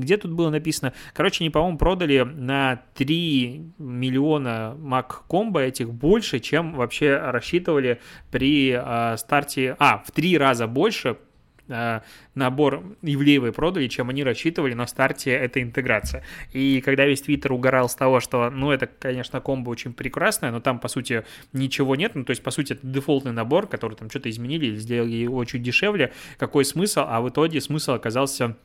где 0.01 0.17
тут 0.17 0.33
было 0.33 0.51
написано? 0.51 0.93
Короче, 1.15 1.45
они, 1.45 1.51
по-моему, 1.51 1.79
продали 1.79 2.21
на 2.21 2.83
3 2.95 3.73
миллиона 3.79 4.77
Mac 4.79 5.23
Combo 5.29 5.61
этих 5.61 5.93
больше, 5.93 6.41
чем 6.41 6.75
вообще 6.75 7.17
рассчитывали 7.17 8.01
при 8.31 8.77
э, 8.77 9.17
старте... 9.17 9.77
А, 9.79 9.99
в 9.99 10.11
три 10.11 10.37
раза 10.39 10.67
больше 10.67 11.17
э, 11.71 12.01
набор 12.35 12.83
Ивлеевой 13.03 13.53
продали, 13.53 13.87
чем 13.89 14.11
они 14.11 14.25
рассчитывали 14.25 14.75
на 14.75 14.87
старте 14.87 15.33
этой 15.33 15.63
интеграции. 15.63 16.23
И 16.53 16.81
когда 16.81 17.07
весь 17.07 17.23
Твиттер 17.23 17.53
угорал 17.53 17.89
с 17.89 17.95
того, 17.95 18.21
что, 18.21 18.51
ну, 18.51 18.71
это, 18.71 18.87
конечно, 18.87 19.41
комбо 19.41 19.71
очень 19.71 19.93
прекрасное, 19.93 20.51
но 20.51 20.61
там, 20.61 20.79
по 20.79 20.89
сути, 20.89 21.25
ничего 21.53 21.97
нет, 21.97 22.15
ну, 22.15 22.25
то 22.25 22.31
есть, 22.31 22.43
по 22.43 22.51
сути, 22.51 22.73
это 22.75 22.87
дефолтный 22.87 23.33
набор, 23.33 23.67
который 23.67 23.97
там 23.97 24.11
что-то 24.11 24.31
изменили 24.31 24.67
или 24.67 24.77
сделали 24.77 25.13
его 25.13 25.45
чуть 25.45 25.63
дешевле, 25.63 26.13
какой 26.39 26.65
смысл, 26.65 27.01
а 27.07 27.21
в 27.21 27.29
итоге 27.29 27.61
смысл 27.61 27.93
оказался 27.93 28.57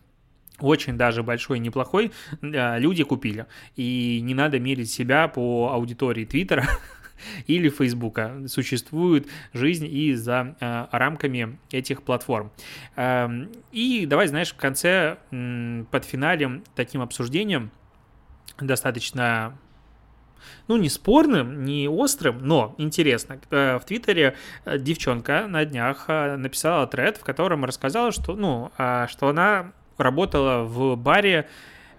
очень 0.59 0.97
даже 0.97 1.23
большой 1.23 1.59
неплохой, 1.59 2.11
э, 2.41 2.79
люди 2.79 3.03
купили. 3.03 3.45
И 3.75 4.19
не 4.21 4.33
надо 4.33 4.59
мерить 4.59 4.89
себя 4.89 5.27
по 5.27 5.71
аудитории 5.73 6.25
Твиттера 6.25 6.65
или 7.47 7.69
Фейсбука. 7.69 8.43
Существует 8.47 9.27
жизнь 9.53 9.87
и 9.89 10.13
за 10.13 10.55
э, 10.59 10.87
рамками 10.91 11.57
этих 11.71 12.03
платформ. 12.03 12.51
Э, 12.95 13.27
и 13.71 14.05
давай, 14.05 14.27
знаешь, 14.27 14.53
в 14.53 14.55
конце 14.55 15.17
под 15.29 16.05
финалем 16.05 16.63
таким 16.75 17.01
обсуждением 17.01 17.71
достаточно 18.59 19.57
ну, 20.67 20.77
не 20.77 20.89
спорным, 20.89 21.65
не 21.65 21.87
острым, 21.89 22.39
но 22.41 22.75
интересно. 22.77 23.39
Э, 23.49 23.77
в 23.77 23.85
Твиттере 23.85 24.35
девчонка 24.65 25.47
на 25.47 25.65
днях 25.65 26.07
написала 26.07 26.87
тред, 26.87 27.17
в 27.17 27.23
котором 27.23 27.65
рассказала, 27.65 28.11
что, 28.11 28.35
ну, 28.35 28.71
что 28.75 29.29
она 29.29 29.73
работала 29.97 30.63
в 30.63 30.95
баре 30.95 31.47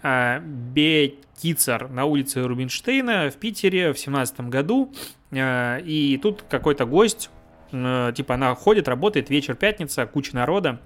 э, 0.03 0.41
Бекицер 0.41 1.89
на 1.89 2.05
улице 2.05 2.47
Рубинштейна 2.47 3.31
в 3.31 3.37
Питере 3.37 3.93
в 3.93 3.99
семнадцатом 3.99 4.51
году. 4.51 4.93
Э, 5.31 5.81
и 5.81 6.19
тут 6.19 6.45
какой-то 6.49 6.87
гость, 6.87 7.31
э, 7.73 8.13
типа 8.15 8.35
она 8.35 8.55
ходит, 8.55 8.89
работает, 8.89 9.31
вечер 9.31 9.55
пятница, 9.55 10.07
куча 10.07 10.35
народа. 10.35 10.81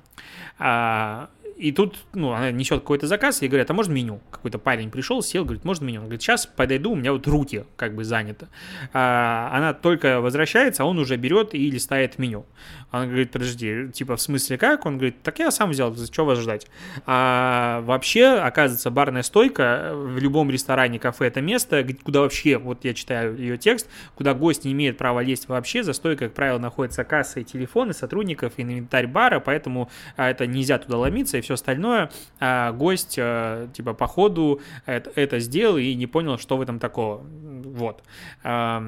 И 1.61 1.73
тут, 1.73 1.99
ну, 2.15 2.33
она 2.33 2.51
несет 2.51 2.81
какой-то 2.81 3.07
заказ, 3.07 3.43
и 3.43 3.49
говорят, 3.49 3.71
а 3.71 3.75
можно 3.75 3.93
меню? 3.93 4.21
Какой-то 4.31 4.59
парень 4.59 4.91
пришел, 4.91 5.23
сел, 5.23 5.45
говорит, 5.45 5.63
можно 5.63 5.85
меню? 5.85 6.01
Он 6.01 6.07
говорит, 6.07 6.23
сейчас 6.23 6.47
подойду, 6.47 6.93
у 6.93 6.97
меня 6.97 7.13
вот 7.13 7.27
руки 7.27 7.65
как 7.77 7.95
бы 7.95 8.03
заняты. 8.03 8.49
А, 8.95 9.51
она 9.53 9.75
только 9.75 10.23
возвращается, 10.23 10.85
а 10.85 10.87
он 10.87 10.99
уже 10.99 11.17
берет 11.17 11.55
и 11.55 11.71
листает 11.71 12.19
меню. 12.19 12.47
Она 12.91 13.05
говорит, 13.07 13.31
подожди, 13.31 13.89
типа, 13.93 14.17
в 14.17 14.23
смысле 14.23 14.57
как? 14.57 14.87
Он 14.87 14.97
говорит, 14.97 15.23
так 15.23 15.39
я 15.39 15.51
сам 15.51 15.71
взял, 15.71 15.95
что 15.95 16.25
вас 16.25 16.39
ждать? 16.39 16.67
А 17.05 17.83
вообще, 17.83 18.25
оказывается, 18.27 18.91
барная 18.91 19.23
стойка 19.23 19.93
в 19.93 20.19
любом 20.19 20.51
ресторане, 20.51 20.99
кафе 20.99 21.27
это 21.27 21.43
место, 21.43 21.87
куда 22.03 22.21
вообще, 22.21 22.57
вот 22.57 22.87
я 22.87 22.95
читаю 22.95 23.37
ее 23.37 23.59
текст, 23.59 23.87
куда 24.15 24.33
гость 24.33 24.65
не 24.65 24.73
имеет 24.73 24.97
права 24.97 25.21
лезть 25.21 25.47
вообще, 25.49 25.83
за 25.83 25.93
стойкой, 25.93 26.29
как 26.29 26.35
правило, 26.35 26.59
находятся 26.59 27.05
касса 27.05 27.41
и 27.41 27.45
телефоны 27.45 27.93
сотрудников, 27.93 28.55
инвентарь 28.57 29.07
бара, 29.07 29.41
поэтому 29.41 29.91
а, 30.17 30.31
это 30.31 30.47
нельзя 30.47 30.79
туда 30.79 30.97
ломиться, 30.97 31.37
и 31.37 31.43
все 31.43 31.50
остальное, 31.55 32.11
а 32.39 32.73
гость, 32.73 33.17
а, 33.19 33.69
типа, 33.69 33.95
по 33.95 34.07
ходу 34.07 34.61
это, 34.87 35.11
это 35.15 35.39
сделал 35.39 35.77
и 35.77 35.95
не 35.95 36.07
понял, 36.07 36.39
что 36.39 36.57
в 36.57 36.61
этом 36.61 36.79
такого. 36.79 37.23
Вот. 37.23 38.03
А, 38.43 38.83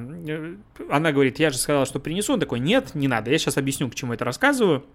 она 0.89 1.11
говорит, 1.11 1.39
я 1.39 1.49
же 1.49 1.57
сказала, 1.57 1.85
что 1.85 1.99
принесу. 1.99 2.33
Он 2.33 2.39
такой, 2.39 2.59
нет, 2.59 2.95
не 2.95 3.07
надо, 3.07 3.31
я 3.31 3.37
сейчас 3.37 3.57
объясню, 3.57 3.89
к 3.89 3.95
чему 3.95 4.13
это 4.13 4.25
рассказываю. 4.25 4.85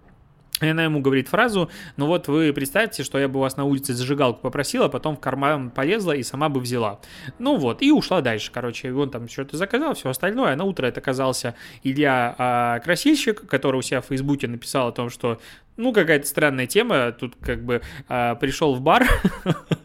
И 0.61 0.67
она 0.67 0.83
ему 0.83 1.01
говорит 1.01 1.27
фразу, 1.27 1.69
ну 1.97 2.07
вот 2.07 2.27
вы 2.27 2.53
представьте, 2.53 3.03
что 3.03 3.17
я 3.17 3.27
бы 3.27 3.39
у 3.39 3.41
вас 3.41 3.57
на 3.57 3.63
улице 3.63 3.93
зажигалку 3.93 4.41
попросила, 4.41 4.87
потом 4.87 5.15
в 5.15 5.19
карман 5.19 5.71
полезла 5.71 6.11
и 6.11 6.23
сама 6.23 6.49
бы 6.49 6.59
взяла. 6.59 6.99
Ну 7.37 7.57
вот, 7.57 7.81
и 7.81 7.91
ушла 7.91 8.21
дальше, 8.21 8.51
короче, 8.51 8.91
он 8.91 9.09
там 9.09 9.27
что-то 9.27 9.57
заказал, 9.57 9.93
все 9.93 10.09
остальное, 10.09 10.53
а 10.53 10.55
на 10.55 10.65
утро 10.65 10.85
это 10.85 10.99
оказался 10.99 11.55
Илья 11.83 12.35
а, 12.37 12.79
Красильщик, 12.79 13.47
который 13.47 13.77
у 13.77 13.81
себя 13.81 14.01
в 14.01 14.05
Фейсбуке 14.05 14.47
написал 14.47 14.89
о 14.89 14.91
том, 14.91 15.09
что 15.09 15.39
ну, 15.79 15.93
какая-то 15.93 16.27
странная 16.27 16.67
тема. 16.67 17.13
Тут 17.13 17.35
как 17.41 17.63
бы 17.63 17.81
а, 18.09 18.35
пришел 18.35 18.75
в 18.75 18.81
бар, 18.81 19.07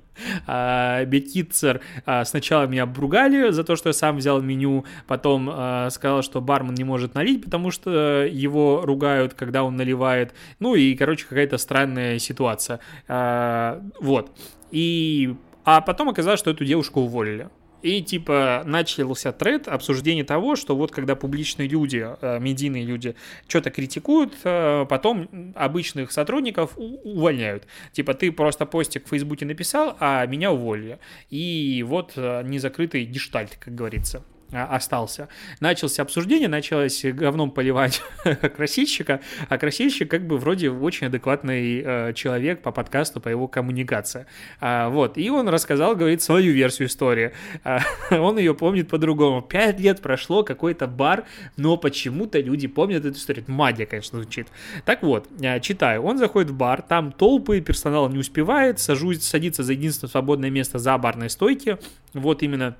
Бекитцер 0.46 1.80
а, 2.06 2.24
сначала 2.24 2.66
меня 2.66 2.84
обругали 2.84 3.50
за 3.50 3.64
то, 3.64 3.76
что 3.76 3.88
я 3.88 3.92
сам 3.92 4.16
взял 4.16 4.40
меню, 4.40 4.84
потом 5.06 5.50
а, 5.52 5.90
сказал, 5.90 6.22
что 6.22 6.40
бармен 6.40 6.74
не 6.74 6.84
может 6.84 7.14
налить, 7.14 7.44
потому 7.44 7.70
что 7.70 8.24
его 8.24 8.82
ругают, 8.84 9.34
когда 9.34 9.64
он 9.64 9.76
наливает. 9.76 10.34
Ну 10.60 10.74
и, 10.74 10.94
короче, 10.94 11.26
какая-то 11.26 11.58
странная 11.58 12.18
ситуация. 12.18 12.80
А, 13.08 13.82
вот. 14.00 14.30
И 14.70 15.34
а 15.64 15.80
потом 15.80 16.10
оказалось, 16.10 16.40
что 16.40 16.50
эту 16.50 16.64
девушку 16.64 17.00
уволили. 17.00 17.48
И 17.84 18.00
типа 18.00 18.62
начался 18.64 19.30
тред 19.30 19.68
обсуждения 19.68 20.24
того, 20.24 20.56
что 20.56 20.74
вот 20.74 20.90
когда 20.90 21.16
публичные 21.16 21.68
люди, 21.68 22.02
э, 22.18 22.38
медийные 22.40 22.82
люди 22.82 23.14
что-то 23.46 23.70
критикуют, 23.70 24.32
э, 24.42 24.86
потом 24.88 25.52
обычных 25.54 26.10
сотрудников 26.10 26.78
увольняют. 26.78 27.66
Типа 27.92 28.14
ты 28.14 28.32
просто 28.32 28.64
постик 28.64 29.04
в 29.04 29.10
Фейсбуке 29.10 29.44
написал, 29.44 29.98
а 30.00 30.24
меня 30.24 30.50
уволили. 30.50 30.98
И 31.28 31.84
вот 31.86 32.14
э, 32.16 32.42
незакрытый 32.46 33.04
гештальт, 33.04 33.58
как 33.60 33.74
говорится. 33.74 34.24
А, 34.52 34.76
остался. 34.76 35.28
Началось 35.60 35.98
обсуждение, 35.98 36.48
началось 36.48 37.04
говном 37.04 37.50
поливать 37.50 38.02
красильщика, 38.56 39.20
а 39.48 39.58
красильщик 39.58 40.10
как 40.10 40.26
бы 40.26 40.38
вроде 40.38 40.70
очень 40.70 41.08
адекватный 41.08 41.82
э, 41.84 42.12
человек 42.14 42.62
по 42.62 42.70
подкасту, 42.70 43.20
по 43.20 43.28
его 43.28 43.48
коммуникации. 43.48 44.26
А, 44.60 44.90
вот, 44.90 45.18
и 45.18 45.28
он 45.30 45.48
рассказал, 45.48 45.96
говорит, 45.96 46.22
свою 46.22 46.52
версию 46.52 46.88
истории. 46.88 47.32
А, 47.64 47.80
он 48.10 48.38
ее 48.38 48.54
помнит 48.54 48.88
по-другому. 48.88 49.42
Пять 49.42 49.80
лет 49.80 50.00
прошло, 50.00 50.44
какой-то 50.44 50.86
бар, 50.86 51.24
но 51.56 51.76
почему-то 51.76 52.38
люди 52.38 52.68
помнят 52.68 53.04
эту 53.04 53.18
историю. 53.18 53.44
Магия, 53.48 53.86
конечно, 53.86 54.20
звучит. 54.20 54.48
Так 54.84 55.02
вот, 55.02 55.26
а, 55.42 55.58
читаю. 55.58 56.02
Он 56.02 56.18
заходит 56.18 56.50
в 56.50 56.56
бар, 56.56 56.82
там 56.82 57.12
толпы, 57.12 57.60
персонал 57.60 58.08
не 58.08 58.18
успевает, 58.18 58.78
сажусь, 58.78 59.22
садится 59.22 59.62
за 59.62 59.72
единственное 59.72 60.10
свободное 60.10 60.50
место 60.50 60.78
за 60.78 60.96
барной 60.98 61.30
стойки. 61.30 61.78
Вот 62.12 62.42
именно 62.42 62.76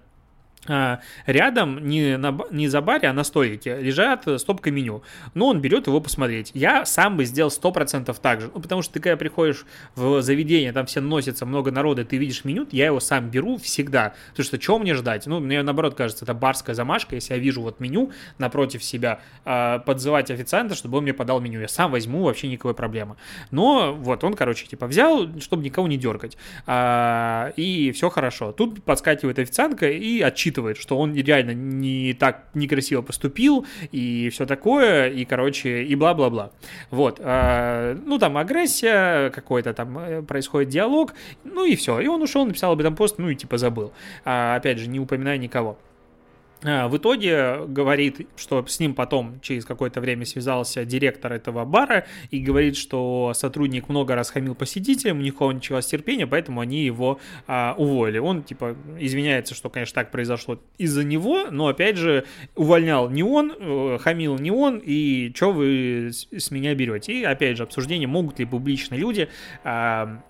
рядом 0.66 1.87
не, 1.87 2.16
на, 2.16 2.37
не 2.50 2.68
за 2.68 2.81
баре, 2.81 3.09
а 3.09 3.12
на 3.12 3.24
столике 3.24 3.79
лежат 3.81 4.27
стопка 4.40 4.70
меню. 4.70 5.03
Но 5.35 5.48
он 5.48 5.61
берет 5.61 5.87
его 5.87 6.00
посмотреть. 6.00 6.50
Я 6.55 6.87
сам 6.87 7.16
бы 7.16 7.24
сделал 7.24 7.50
100% 7.50 8.16
так 8.20 8.40
же. 8.40 8.50
Ну, 8.55 8.61
потому 8.61 8.83
что 8.83 8.94
ты 8.94 9.00
когда 9.00 9.16
приходишь 9.16 9.66
в 9.94 10.22
заведение, 10.22 10.72
там 10.72 10.87
все 10.87 11.00
носятся, 11.00 11.46
много 11.46 11.70
народа, 11.70 12.05
ты 12.05 12.16
видишь 12.16 12.44
меню, 12.44 12.66
я 12.70 12.87
его 12.87 13.00
сам 13.00 13.31
беру 13.31 13.59
всегда. 13.59 14.14
Потому 14.31 14.44
что 14.44 14.61
что 14.61 14.79
мне 14.79 14.94
ждать? 14.94 15.27
Ну, 15.27 15.40
мне 15.40 15.62
наоборот 15.62 15.94
кажется, 15.94 16.24
это 16.24 16.35
барская 16.35 16.74
замашка. 16.74 17.14
Если 17.14 17.35
я 17.35 17.38
вижу 17.38 17.61
вот 17.61 17.81
меню 17.81 18.11
напротив 18.38 18.83
себя, 18.83 19.20
а, 19.44 19.81
подзывать 19.81 20.31
официанта, 20.31 20.74
чтобы 20.74 20.98
он 20.98 21.05
мне 21.05 21.12
подал 21.12 21.40
меню. 21.40 21.61
Я 21.61 21.68
сам 21.68 21.90
возьму, 21.90 22.24
вообще 22.24 22.48
никакой 22.48 22.74
проблемы. 22.74 23.16
Но 23.50 23.94
вот 23.94 24.24
он, 24.24 24.35
короче, 24.35 24.66
типа 24.66 24.87
взял, 24.87 25.29
чтобы 25.40 25.62
никого 25.62 25.88
не 25.88 25.98
дергать. 25.98 26.38
А, 26.66 27.53
и 27.57 27.92
все 27.92 28.09
хорошо. 28.09 28.53
Тут 28.53 28.83
подскакивает 28.83 29.38
официантка 29.38 29.90
и 29.90 30.20
отчитывает 30.20 30.54
учитывает, 30.55 30.77
что 30.77 30.99
он 30.99 31.14
реально 31.14 31.53
не 31.53 32.14
так 32.14 32.47
некрасиво 32.55 33.03
поступил 33.03 33.67
и 33.93 34.29
все 34.31 34.47
такое, 34.47 35.09
и, 35.09 35.25
короче, 35.25 35.83
и 35.83 35.95
бла-бла-бла. 35.95 36.51
Вот. 36.90 37.21
А, 37.23 37.97
ну, 38.07 38.19
там 38.19 38.37
агрессия, 38.37 39.31
какой-то 39.31 39.75
там 39.75 39.99
э, 39.99 40.23
происходит 40.23 40.71
диалог, 40.71 41.14
ну 41.45 41.64
и 41.64 41.75
все. 41.75 42.01
И 42.01 42.07
он 42.07 42.23
ушел, 42.23 42.47
написал 42.47 42.73
об 42.73 42.81
этом 42.81 42.95
пост, 42.95 43.19
ну 43.19 43.29
и 43.29 43.35
типа 43.35 43.59
забыл. 43.59 43.93
А, 44.25 44.57
опять 44.57 44.79
же, 44.79 44.88
не 44.88 45.01
упоминая 45.01 45.38
никого. 45.38 45.77
А, 46.64 46.88
в 46.88 46.96
итоге 46.96 47.64
говорит, 47.66 48.27
что 48.37 48.64
с 48.66 48.81
ним 48.81 48.94
потом 48.94 49.40
через 49.40 49.64
какое-то 49.64 50.00
время 50.00 50.24
связался 50.24 50.85
директор 50.85 51.33
этого 51.33 51.64
бара 51.64 52.07
и 52.31 52.40
говорит, 52.40 52.77
что 52.77 53.33
сотрудник 53.35 53.88
много 53.88 54.14
раз 54.14 54.31
хамил 54.31 54.55
посетителям, 54.55 55.18
у 55.18 55.20
них 55.20 55.38
началось 55.38 55.87
терпение, 55.87 56.27
поэтому 56.27 56.61
они 56.61 56.85
его 56.85 57.20
а, 57.46 57.74
уволили. 57.77 58.18
Он, 58.18 58.42
типа, 58.42 58.77
извиняется, 58.98 59.55
что, 59.55 59.68
конечно, 59.68 59.94
так 59.94 60.11
произошло 60.11 60.59
из-за 60.79 61.05
него, 61.05 61.50
но, 61.50 61.68
опять 61.68 61.96
же, 61.96 62.24
увольнял 62.55 63.11
не 63.11 63.22
он, 63.22 63.53
э, 63.59 63.98
хамил 64.00 64.38
не 64.38 64.50
он, 64.50 64.81
и 64.83 65.33
что 65.35 65.53
вы 65.53 66.11
с 66.12 66.50
меня 66.50 66.74
берете? 66.74 67.12
И, 67.12 67.24
опять 67.24 67.57
же, 67.57 67.64
обсуждение, 67.64 68.09
могут 68.09 68.38
ли 68.38 68.46
публично 68.46 68.94
люди 68.94 69.29
а, 69.64 70.22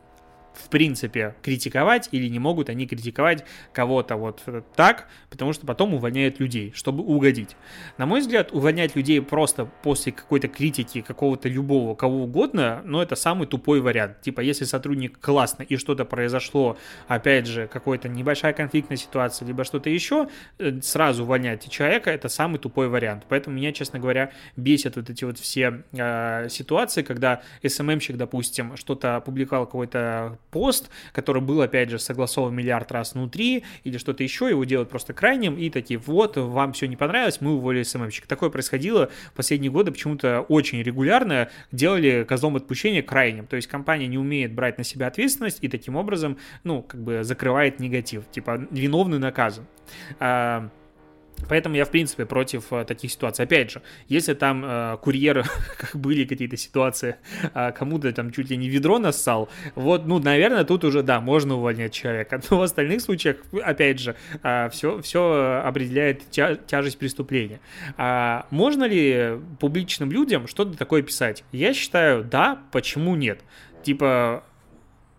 в 0.54 0.68
принципе, 0.68 1.34
критиковать 1.42 2.08
или 2.12 2.28
не 2.28 2.38
могут 2.38 2.68
они 2.68 2.86
критиковать 2.86 3.44
кого-то 3.72 4.16
вот 4.16 4.42
так, 4.76 5.08
потому 5.30 5.52
что 5.52 5.66
потом 5.66 5.94
увольняют 5.94 6.40
людей, 6.40 6.72
чтобы 6.74 7.02
угодить. 7.02 7.56
На 7.98 8.06
мой 8.06 8.20
взгляд, 8.20 8.52
увольнять 8.52 8.96
людей 8.96 9.20
просто 9.20 9.66
после 9.82 10.12
какой-то 10.12 10.48
критики 10.48 11.00
какого-то 11.00 11.48
любого, 11.48 11.94
кого 11.94 12.24
угодно, 12.24 12.82
ну, 12.84 13.00
это 13.00 13.16
самый 13.16 13.46
тупой 13.46 13.80
вариант. 13.80 14.20
Типа, 14.20 14.40
если 14.40 14.64
сотрудник 14.64 15.18
классно 15.18 15.62
и 15.62 15.76
что-то 15.76 16.04
произошло, 16.04 16.76
опять 17.08 17.46
же, 17.46 17.66
какая-то 17.66 18.08
небольшая 18.08 18.52
конфликтная 18.52 18.96
ситуация, 18.96 19.46
либо 19.46 19.64
что-то 19.64 19.90
еще, 19.90 20.28
э, 20.58 20.80
сразу 20.80 21.24
увольнять 21.24 21.68
человека, 21.70 22.10
это 22.10 22.28
самый 22.28 22.58
тупой 22.58 22.88
вариант. 22.88 23.24
Поэтому 23.28 23.56
меня, 23.56 23.72
честно 23.72 23.98
говоря, 23.98 24.30
бесят 24.56 24.96
вот 24.96 25.10
эти 25.10 25.24
вот 25.24 25.38
все 25.38 25.82
э, 25.92 26.48
ситуации, 26.48 27.02
когда 27.02 27.42
СММщик, 27.66 28.16
допустим, 28.16 28.76
что-то 28.76 29.16
опубликовал 29.16 29.66
какой-то 29.66 30.38
пост, 30.54 30.88
который 31.12 31.42
был, 31.42 31.62
опять 31.62 31.90
же, 31.90 31.98
согласован 31.98 32.54
миллиард 32.54 32.92
раз 32.92 33.14
внутри, 33.14 33.64
или 33.82 33.98
что-то 33.98 34.22
еще, 34.22 34.48
его 34.48 34.62
делают 34.62 34.88
просто 34.88 35.12
крайним, 35.12 35.58
и 35.58 35.68
такие, 35.68 35.98
вот, 35.98 36.36
вам 36.36 36.72
все 36.74 36.86
не 36.86 36.94
понравилось, 36.94 37.40
мы 37.40 37.54
уволили 37.54 37.82
СММщика. 37.82 38.28
Такое 38.28 38.50
происходило 38.50 39.10
в 39.32 39.32
последние 39.32 39.72
годы 39.72 39.90
почему-то 39.90 40.42
очень 40.42 40.80
регулярно, 40.80 41.48
делали 41.72 42.22
козлом 42.22 42.54
отпущения 42.54 43.02
крайним, 43.02 43.48
то 43.48 43.56
есть 43.56 43.66
компания 43.66 44.06
не 44.06 44.16
умеет 44.16 44.52
брать 44.52 44.78
на 44.78 44.84
себя 44.84 45.08
ответственность, 45.08 45.58
и 45.60 45.66
таким 45.66 45.96
образом, 45.96 46.38
ну, 46.62 46.82
как 46.82 47.02
бы 47.02 47.24
закрывает 47.24 47.80
негатив, 47.80 48.22
типа, 48.30 48.68
виновный 48.70 49.18
наказан. 49.18 49.66
А, 51.42 51.46
Поэтому 51.48 51.76
я, 51.76 51.84
в 51.84 51.90
принципе, 51.90 52.26
против 52.26 52.72
э, 52.72 52.84
таких 52.84 53.10
ситуаций. 53.10 53.44
Опять 53.44 53.70
же, 53.70 53.82
если 54.08 54.34
там 54.34 54.64
э, 54.64 54.96
курьеры, 55.02 55.44
были 55.94 56.24
какие-то 56.24 56.56
ситуации, 56.56 57.16
э, 57.54 57.72
кому-то 57.72 58.12
там 58.12 58.30
чуть 58.30 58.50
ли 58.50 58.56
не 58.56 58.68
ведро 58.68 58.98
нассал, 58.98 59.48
вот, 59.74 60.06
ну, 60.06 60.18
наверное, 60.18 60.64
тут 60.64 60.84
уже, 60.84 61.02
да, 61.02 61.20
можно 61.20 61.56
увольнять 61.56 61.92
человека. 61.92 62.40
Но 62.50 62.58
в 62.58 62.62
остальных 62.62 63.00
случаях, 63.00 63.36
опять 63.62 64.00
же, 64.00 64.16
э, 64.42 64.68
все, 64.70 65.00
все 65.02 65.62
определяет 65.64 66.30
тя 66.30 66.56
тяжесть 66.56 66.98
преступления. 66.98 67.60
А 67.96 68.46
можно 68.50 68.84
ли 68.84 69.38
публичным 69.60 70.10
людям 70.10 70.46
что-то 70.46 70.76
такое 70.76 71.02
писать? 71.02 71.44
Я 71.52 71.74
считаю, 71.74 72.24
да, 72.24 72.62
почему 72.72 73.16
нет? 73.16 73.40
Типа, 73.82 74.44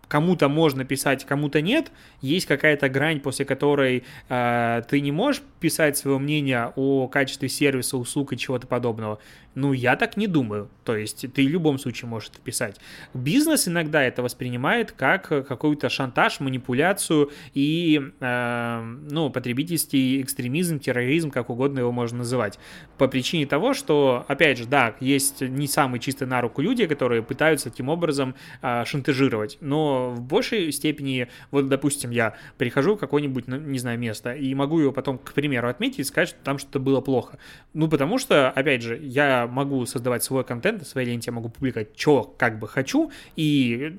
кому-то 0.08 0.48
можно 0.48 0.84
писать, 0.84 1.24
кому-то 1.24 1.60
нет, 1.60 1.90
есть 2.20 2.46
какая-то 2.46 2.88
грань, 2.88 3.20
после 3.20 3.44
которой 3.44 4.04
э, 4.28 4.82
ты 4.88 5.00
не 5.00 5.12
можешь 5.12 5.42
писать 5.60 5.96
свое 5.96 6.18
мнение 6.18 6.72
о 6.76 7.08
качестве 7.08 7.48
сервиса, 7.48 7.96
услуг 7.96 8.32
и 8.32 8.38
чего-то 8.38 8.66
подобного. 8.66 9.18
Ну, 9.56 9.72
я 9.72 9.96
так 9.96 10.18
не 10.18 10.26
думаю. 10.26 10.68
То 10.84 10.94
есть 10.94 11.24
ты 11.32 11.46
в 11.46 11.48
любом 11.48 11.78
случае 11.78 12.10
можешь 12.10 12.28
это 12.28 12.40
писать. 12.40 12.78
Бизнес 13.14 13.66
иногда 13.66 14.02
это 14.02 14.22
воспринимает 14.22 14.92
как 14.92 15.28
какой-то 15.28 15.88
шантаж, 15.88 16.40
манипуляцию 16.40 17.30
и, 17.54 18.12
э, 18.20 18.96
ну, 19.10 19.30
потребительский 19.30 20.20
экстремизм, 20.20 20.78
терроризм, 20.78 21.30
как 21.30 21.48
угодно 21.48 21.78
его 21.80 21.90
можно 21.90 22.18
называть. 22.18 22.58
По 22.98 23.08
причине 23.08 23.46
того, 23.46 23.72
что, 23.72 24.26
опять 24.28 24.58
же, 24.58 24.66
да, 24.66 24.94
есть 25.00 25.40
не 25.40 25.66
самые 25.66 26.00
чистые 26.00 26.28
на 26.28 26.42
руку 26.42 26.60
люди, 26.60 26.86
которые 26.86 27.22
пытаются 27.22 27.70
таким 27.70 27.88
образом 27.88 28.34
э, 28.60 28.84
шантажировать. 28.84 29.56
Но 29.62 30.10
в 30.10 30.20
большей 30.20 30.70
степени, 30.70 31.28
вот, 31.50 31.68
допустим, 31.68 32.05
я 32.10 32.34
прихожу 32.58 32.96
в 32.96 32.98
какое-нибудь, 32.98 33.46
ну, 33.48 33.56
не 33.56 33.78
знаю, 33.78 33.98
место 33.98 34.32
и 34.32 34.54
могу 34.54 34.80
его 34.80 34.92
потом, 34.92 35.18
к 35.18 35.32
примеру, 35.32 35.68
отметить 35.68 36.00
и 36.00 36.04
сказать, 36.04 36.30
что 36.30 36.38
там 36.42 36.58
что-то 36.58 36.80
было 36.80 37.00
плохо. 37.00 37.38
Ну, 37.74 37.88
потому 37.88 38.18
что, 38.18 38.50
опять 38.50 38.82
же, 38.82 38.98
я 39.02 39.46
могу 39.46 39.84
создавать 39.86 40.24
свой 40.24 40.44
контент, 40.44 40.82
в 40.82 40.86
своей 40.86 41.08
ленте 41.08 41.30
я 41.30 41.34
могу 41.34 41.48
публиковать, 41.48 41.88
что 41.96 42.34
как 42.38 42.58
бы 42.58 42.68
хочу, 42.68 43.10
и 43.36 43.96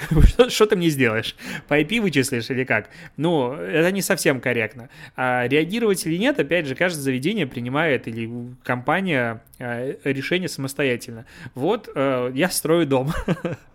что 0.48 0.66
ты 0.66 0.76
мне 0.76 0.88
сделаешь? 0.88 1.36
По 1.68 1.80
IP 1.80 2.00
вычислишь 2.00 2.50
или 2.50 2.64
как? 2.64 2.88
Ну, 3.16 3.52
это 3.52 3.90
не 3.90 4.02
совсем 4.02 4.40
корректно. 4.40 4.88
А 5.16 5.46
реагировать 5.46 6.04
или 6.06 6.16
нет, 6.16 6.38
опять 6.38 6.66
же, 6.66 6.74
каждое 6.74 7.02
заведение 7.02 7.46
принимает 7.46 8.08
или 8.08 8.30
компания 8.62 9.42
а, 9.58 9.96
решение 10.04 10.48
самостоятельно. 10.48 11.26
Вот 11.54 11.88
э, 11.94 12.32
я 12.34 12.50
строю 12.50 12.86
дом. 12.86 13.12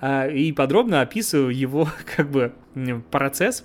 А, 0.00 0.26
и 0.28 0.52
подробно 0.52 1.00
описываю 1.00 1.54
его 1.56 1.88
как 2.16 2.30
бы 2.30 2.52
процесс, 3.10 3.64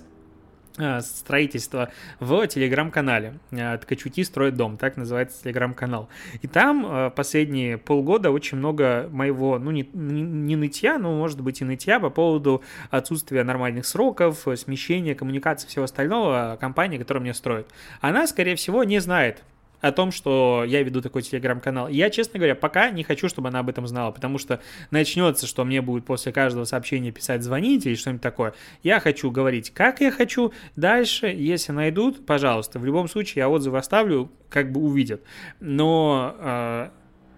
Э, 0.78 1.00
строительства 1.00 1.90
в 2.20 2.46
телеграм-канале. 2.46 3.34
Э, 3.50 3.76
Ткачуки 3.78 4.22
строит 4.22 4.54
дом, 4.54 4.76
так 4.76 4.96
называется 4.96 5.42
телеграм-канал. 5.42 6.08
И 6.40 6.46
там 6.46 7.12
последние 7.16 7.78
полгода 7.78 8.30
очень 8.30 8.58
много 8.58 9.08
моего, 9.10 9.58
ну, 9.58 9.72
не, 9.72 9.88
не 9.92 10.54
нытья, 10.54 10.98
но, 10.98 11.12
может 11.16 11.40
быть, 11.40 11.60
и 11.60 11.64
нытья 11.64 11.98
по 11.98 12.10
поводу 12.10 12.62
отсутствия 12.90 13.42
нормальных 13.42 13.86
сроков, 13.86 14.46
смещения, 14.54 15.16
коммуникации, 15.16 15.66
всего 15.66 15.84
остального 15.84 16.56
компании, 16.60 16.98
которая 16.98 17.22
мне 17.22 17.34
строит. 17.34 17.66
Она, 18.00 18.26
скорее 18.28 18.54
всего, 18.54 18.84
не 18.84 19.00
знает 19.00 19.42
о 19.80 19.92
том, 19.92 20.10
что 20.10 20.64
я 20.66 20.82
веду 20.82 21.00
такой 21.00 21.22
телеграм-канал. 21.22 21.88
Я, 21.88 22.10
честно 22.10 22.38
говоря, 22.38 22.54
пока 22.54 22.90
не 22.90 23.04
хочу, 23.04 23.28
чтобы 23.28 23.48
она 23.48 23.60
об 23.60 23.68
этом 23.68 23.86
знала, 23.86 24.10
потому 24.10 24.38
что 24.38 24.60
начнется, 24.90 25.46
что 25.46 25.64
мне 25.64 25.82
будет 25.82 26.04
после 26.04 26.32
каждого 26.32 26.64
сообщения 26.64 27.12
писать 27.12 27.42
«звонить» 27.42 27.86
или 27.86 27.94
что-нибудь 27.94 28.22
такое. 28.22 28.54
Я 28.82 29.00
хочу 29.00 29.30
говорить, 29.30 29.70
как 29.70 30.00
я 30.00 30.10
хочу. 30.10 30.52
Дальше, 30.76 31.26
если 31.26 31.72
найдут, 31.72 32.26
пожалуйста, 32.26 32.78
в 32.78 32.84
любом 32.84 33.08
случае 33.08 33.40
я 33.40 33.48
отзывы 33.48 33.78
оставлю, 33.78 34.30
как 34.48 34.72
бы 34.72 34.80
увидят. 34.80 35.22
Но 35.60 36.34
э, 36.38 36.88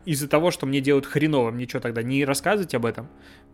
из-за 0.04 0.28
того, 0.28 0.50
что 0.50 0.66
мне 0.66 0.80
делают 0.80 1.06
хреново, 1.06 1.50
мне 1.50 1.68
что 1.68 1.80
тогда, 1.80 2.02
не 2.02 2.24
рассказывать 2.24 2.74
об 2.74 2.86
этом? 2.86 3.08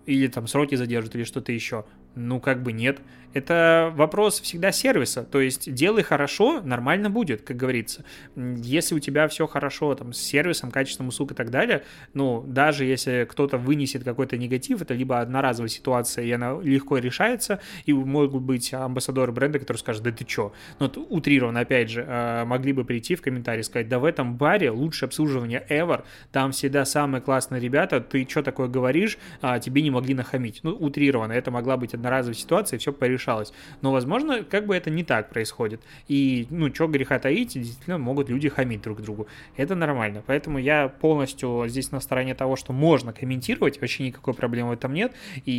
Или 0.07 0.29
там 0.29 0.47
сроки 0.47 0.77
задержат, 0.77 1.17
или 1.17 1.25
что-то 1.25 1.53
еще? 1.53 1.85
Ну, 2.17 2.41
как 2.41 2.63
бы 2.63 2.73
нет. 2.73 3.01
Это 3.35 3.93
вопрос 3.95 4.41
всегда 4.41 4.73
сервиса. 4.73 5.23
То 5.23 5.43
есть 5.43 5.71
делай 5.71 6.03
хорошо, 6.03 6.63
нормально 6.63 7.11
будет, 7.11 7.43
как 7.43 7.59
говорится. 7.59 8.03
Если 8.35 8.95
у 8.95 8.99
тебя 8.99 9.29
все 9.29 9.47
хорошо 9.47 9.95
там 9.95 10.15
с 10.15 10.19
сервисом, 10.19 10.71
качеством 10.71 11.09
услуг 11.09 11.33
и 11.33 11.35
так 11.35 11.51
далее, 11.51 11.85
ну, 12.15 12.43
даже 12.47 12.87
если 12.87 13.27
кто-то 13.29 13.59
вынесет 13.59 14.05
какой-то 14.05 14.39
негатив, 14.39 14.81
это 14.81 14.95
либо 14.95 15.21
одноразовая 15.21 15.69
ситуация, 15.69 16.25
и 16.25 16.31
она 16.31 16.59
легко 16.63 16.97
решается, 16.97 17.61
и 17.85 17.93
могут 17.93 18.43
быть 18.43 18.73
амбассадоры 18.73 19.33
бренда, 19.33 19.59
которые 19.59 19.81
скажут, 19.81 20.05
да 20.05 20.13
ты 20.13 20.25
чё? 20.25 20.55
Ну, 20.79 20.87
вот 20.87 20.97
утрированно, 20.97 21.61
опять 21.61 21.91
же, 21.91 22.07
а, 22.09 22.47
могли 22.47 22.73
бы 22.73 22.87
прийти 22.87 23.17
в 23.17 23.21
комментарии 23.21 23.61
и 23.61 23.65
сказать, 23.65 23.91
да 23.91 23.99
в 23.99 24.07
этом 24.07 24.39
баре 24.39 24.71
лучшее 24.71 25.09
обслуживание 25.09 25.63
ever, 25.69 26.05
там 26.33 26.53
всегда 26.53 26.87
самые 26.87 27.21
классные 27.21 27.61
ребята, 27.61 28.01
ты 28.01 28.27
что 28.27 28.43
такое 28.43 28.69
говоришь, 28.69 29.19
а 29.43 29.59
тебе 29.59 29.83
не 29.83 29.91
могли 29.91 30.15
нахамить. 30.15 30.61
Ну, 30.63 30.71
утрированно, 30.71 31.33
это 31.35 31.51
могла 31.51 31.77
быть 31.77 31.93
одноразовая 31.93 32.06
ситуация, 32.35 32.77
и 32.77 32.81
все 32.81 32.93
порешалось. 32.93 33.53
Но, 33.83 33.93
возможно, 33.93 34.43
как 34.45 34.67
бы 34.67 34.75
это 34.75 34.91
не 34.91 35.05
так 35.05 35.31
происходит. 35.31 35.81
И, 36.09 36.47
ну, 36.51 36.75
что 36.75 36.89
греха 36.89 37.19
таить, 37.19 37.55
действительно 37.55 37.99
могут 37.99 38.29
люди 38.29 38.49
хамить 38.49 38.83
друг 38.83 39.01
другу. 39.03 39.27
Это 39.57 39.75
нормально. 39.75 40.23
Поэтому 40.27 40.59
я 40.59 40.89
полностью 40.89 41.65
здесь 41.69 41.93
на 41.93 42.01
стороне 42.01 42.35
того, 42.35 42.57
что 42.57 42.73
можно 42.73 43.13
комментировать, 43.13 43.81
вообще 43.81 44.05
никакой 44.05 44.35
проблемы 44.35 44.71
в 44.71 44.73
этом 44.73 44.93
нет. 44.93 45.13
И 45.45 45.53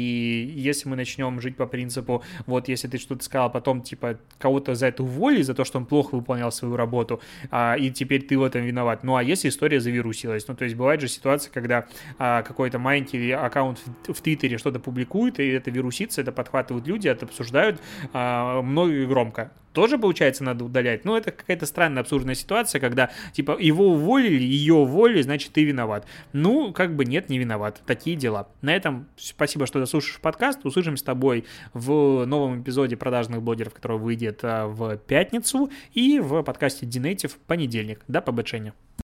если 0.56 0.90
мы 0.90 0.96
начнем 0.96 1.40
жить 1.42 1.56
по 1.56 1.66
принципу, 1.66 2.24
вот, 2.46 2.68
если 2.68 2.88
ты 2.88 2.98
что-то 2.98 3.24
сказал, 3.24 3.52
потом, 3.52 3.82
типа, 3.82 4.20
кого-то 4.40 4.76
за 4.76 4.88
это 4.88 5.04
уволили, 5.04 5.42
за 5.42 5.54
то, 5.54 5.66
что 5.66 5.78
он 5.78 5.86
плохо 5.86 6.16
выполнял 6.16 6.52
свою 6.52 6.76
работу, 6.76 7.22
а, 7.52 7.76
и 7.78 7.90
теперь 7.92 8.24
ты 8.24 8.38
в 8.38 8.44
этом 8.44 8.62
виноват. 8.64 9.04
Ну, 9.04 9.16
а 9.16 9.24
если 9.24 9.50
история 9.50 9.80
завирусилась? 9.80 10.48
Ну, 10.48 10.56
то 10.56 10.64
есть 10.66 10.76
бывает 10.76 11.02
же 11.02 11.08
ситуация, 11.08 11.52
когда 11.52 11.88
а, 12.18 12.44
какой-то 12.44 12.80
маленький 12.80 13.32
аккаунт 13.32 13.80
в, 14.08 14.14
в 14.14 14.22
Твиттере 14.22 14.58
что-то 14.58 14.80
публикует, 14.80 15.40
и 15.40 15.48
это 15.48 15.72
вирусится, 15.72 16.22
это 16.22 16.32
подхватывают 16.38 16.88
люди, 16.88 17.08
это 17.08 17.26
обсуждают 17.26 17.82
а, 18.14 18.62
много 18.62 18.94
и 18.94 19.06
громко 19.06 19.52
тоже, 19.78 20.00
получается, 20.00 20.44
надо 20.44 20.66
удалять. 20.66 21.06
Ну, 21.06 21.16
это 21.16 21.32
какая-то 21.32 21.68
странная, 21.68 22.02
абсурдная 22.02 22.34
ситуация, 22.34 22.82
когда, 22.82 23.12
типа, 23.32 23.58
его 23.60 23.90
уволили, 23.90 24.42
ее 24.42 24.74
уволили, 24.74 25.22
значит, 25.22 25.52
ты 25.54 25.64
виноват. 25.66 26.08
Ну, 26.34 26.74
как 26.74 26.96
бы 26.96 27.06
нет, 27.06 27.30
не 27.30 27.38
виноват. 27.38 27.84
Такие 27.86 28.16
дела. 28.16 28.48
На 28.64 28.76
этом 28.76 29.08
спасибо, 29.18 29.68
что 29.68 29.78
дослушаешь 29.78 30.20
подкаст. 30.20 30.66
Услышим 30.66 30.98
с 30.98 31.04
тобой 31.04 31.46
в 31.76 32.26
новом 32.26 32.64
эпизоде 32.64 32.98
продажных 32.98 33.44
блогеров, 33.44 33.76
который 33.76 34.00
выйдет 34.00 34.40
а, 34.42 34.66
в 34.66 34.98
пятницу, 34.98 35.70
и 35.94 36.20
в 36.20 36.42
подкасте 36.42 36.88
Dinative 36.88 37.28
в 37.28 37.38
понедельник. 37.38 38.04
До 38.08 38.22
побочения. 38.22 38.74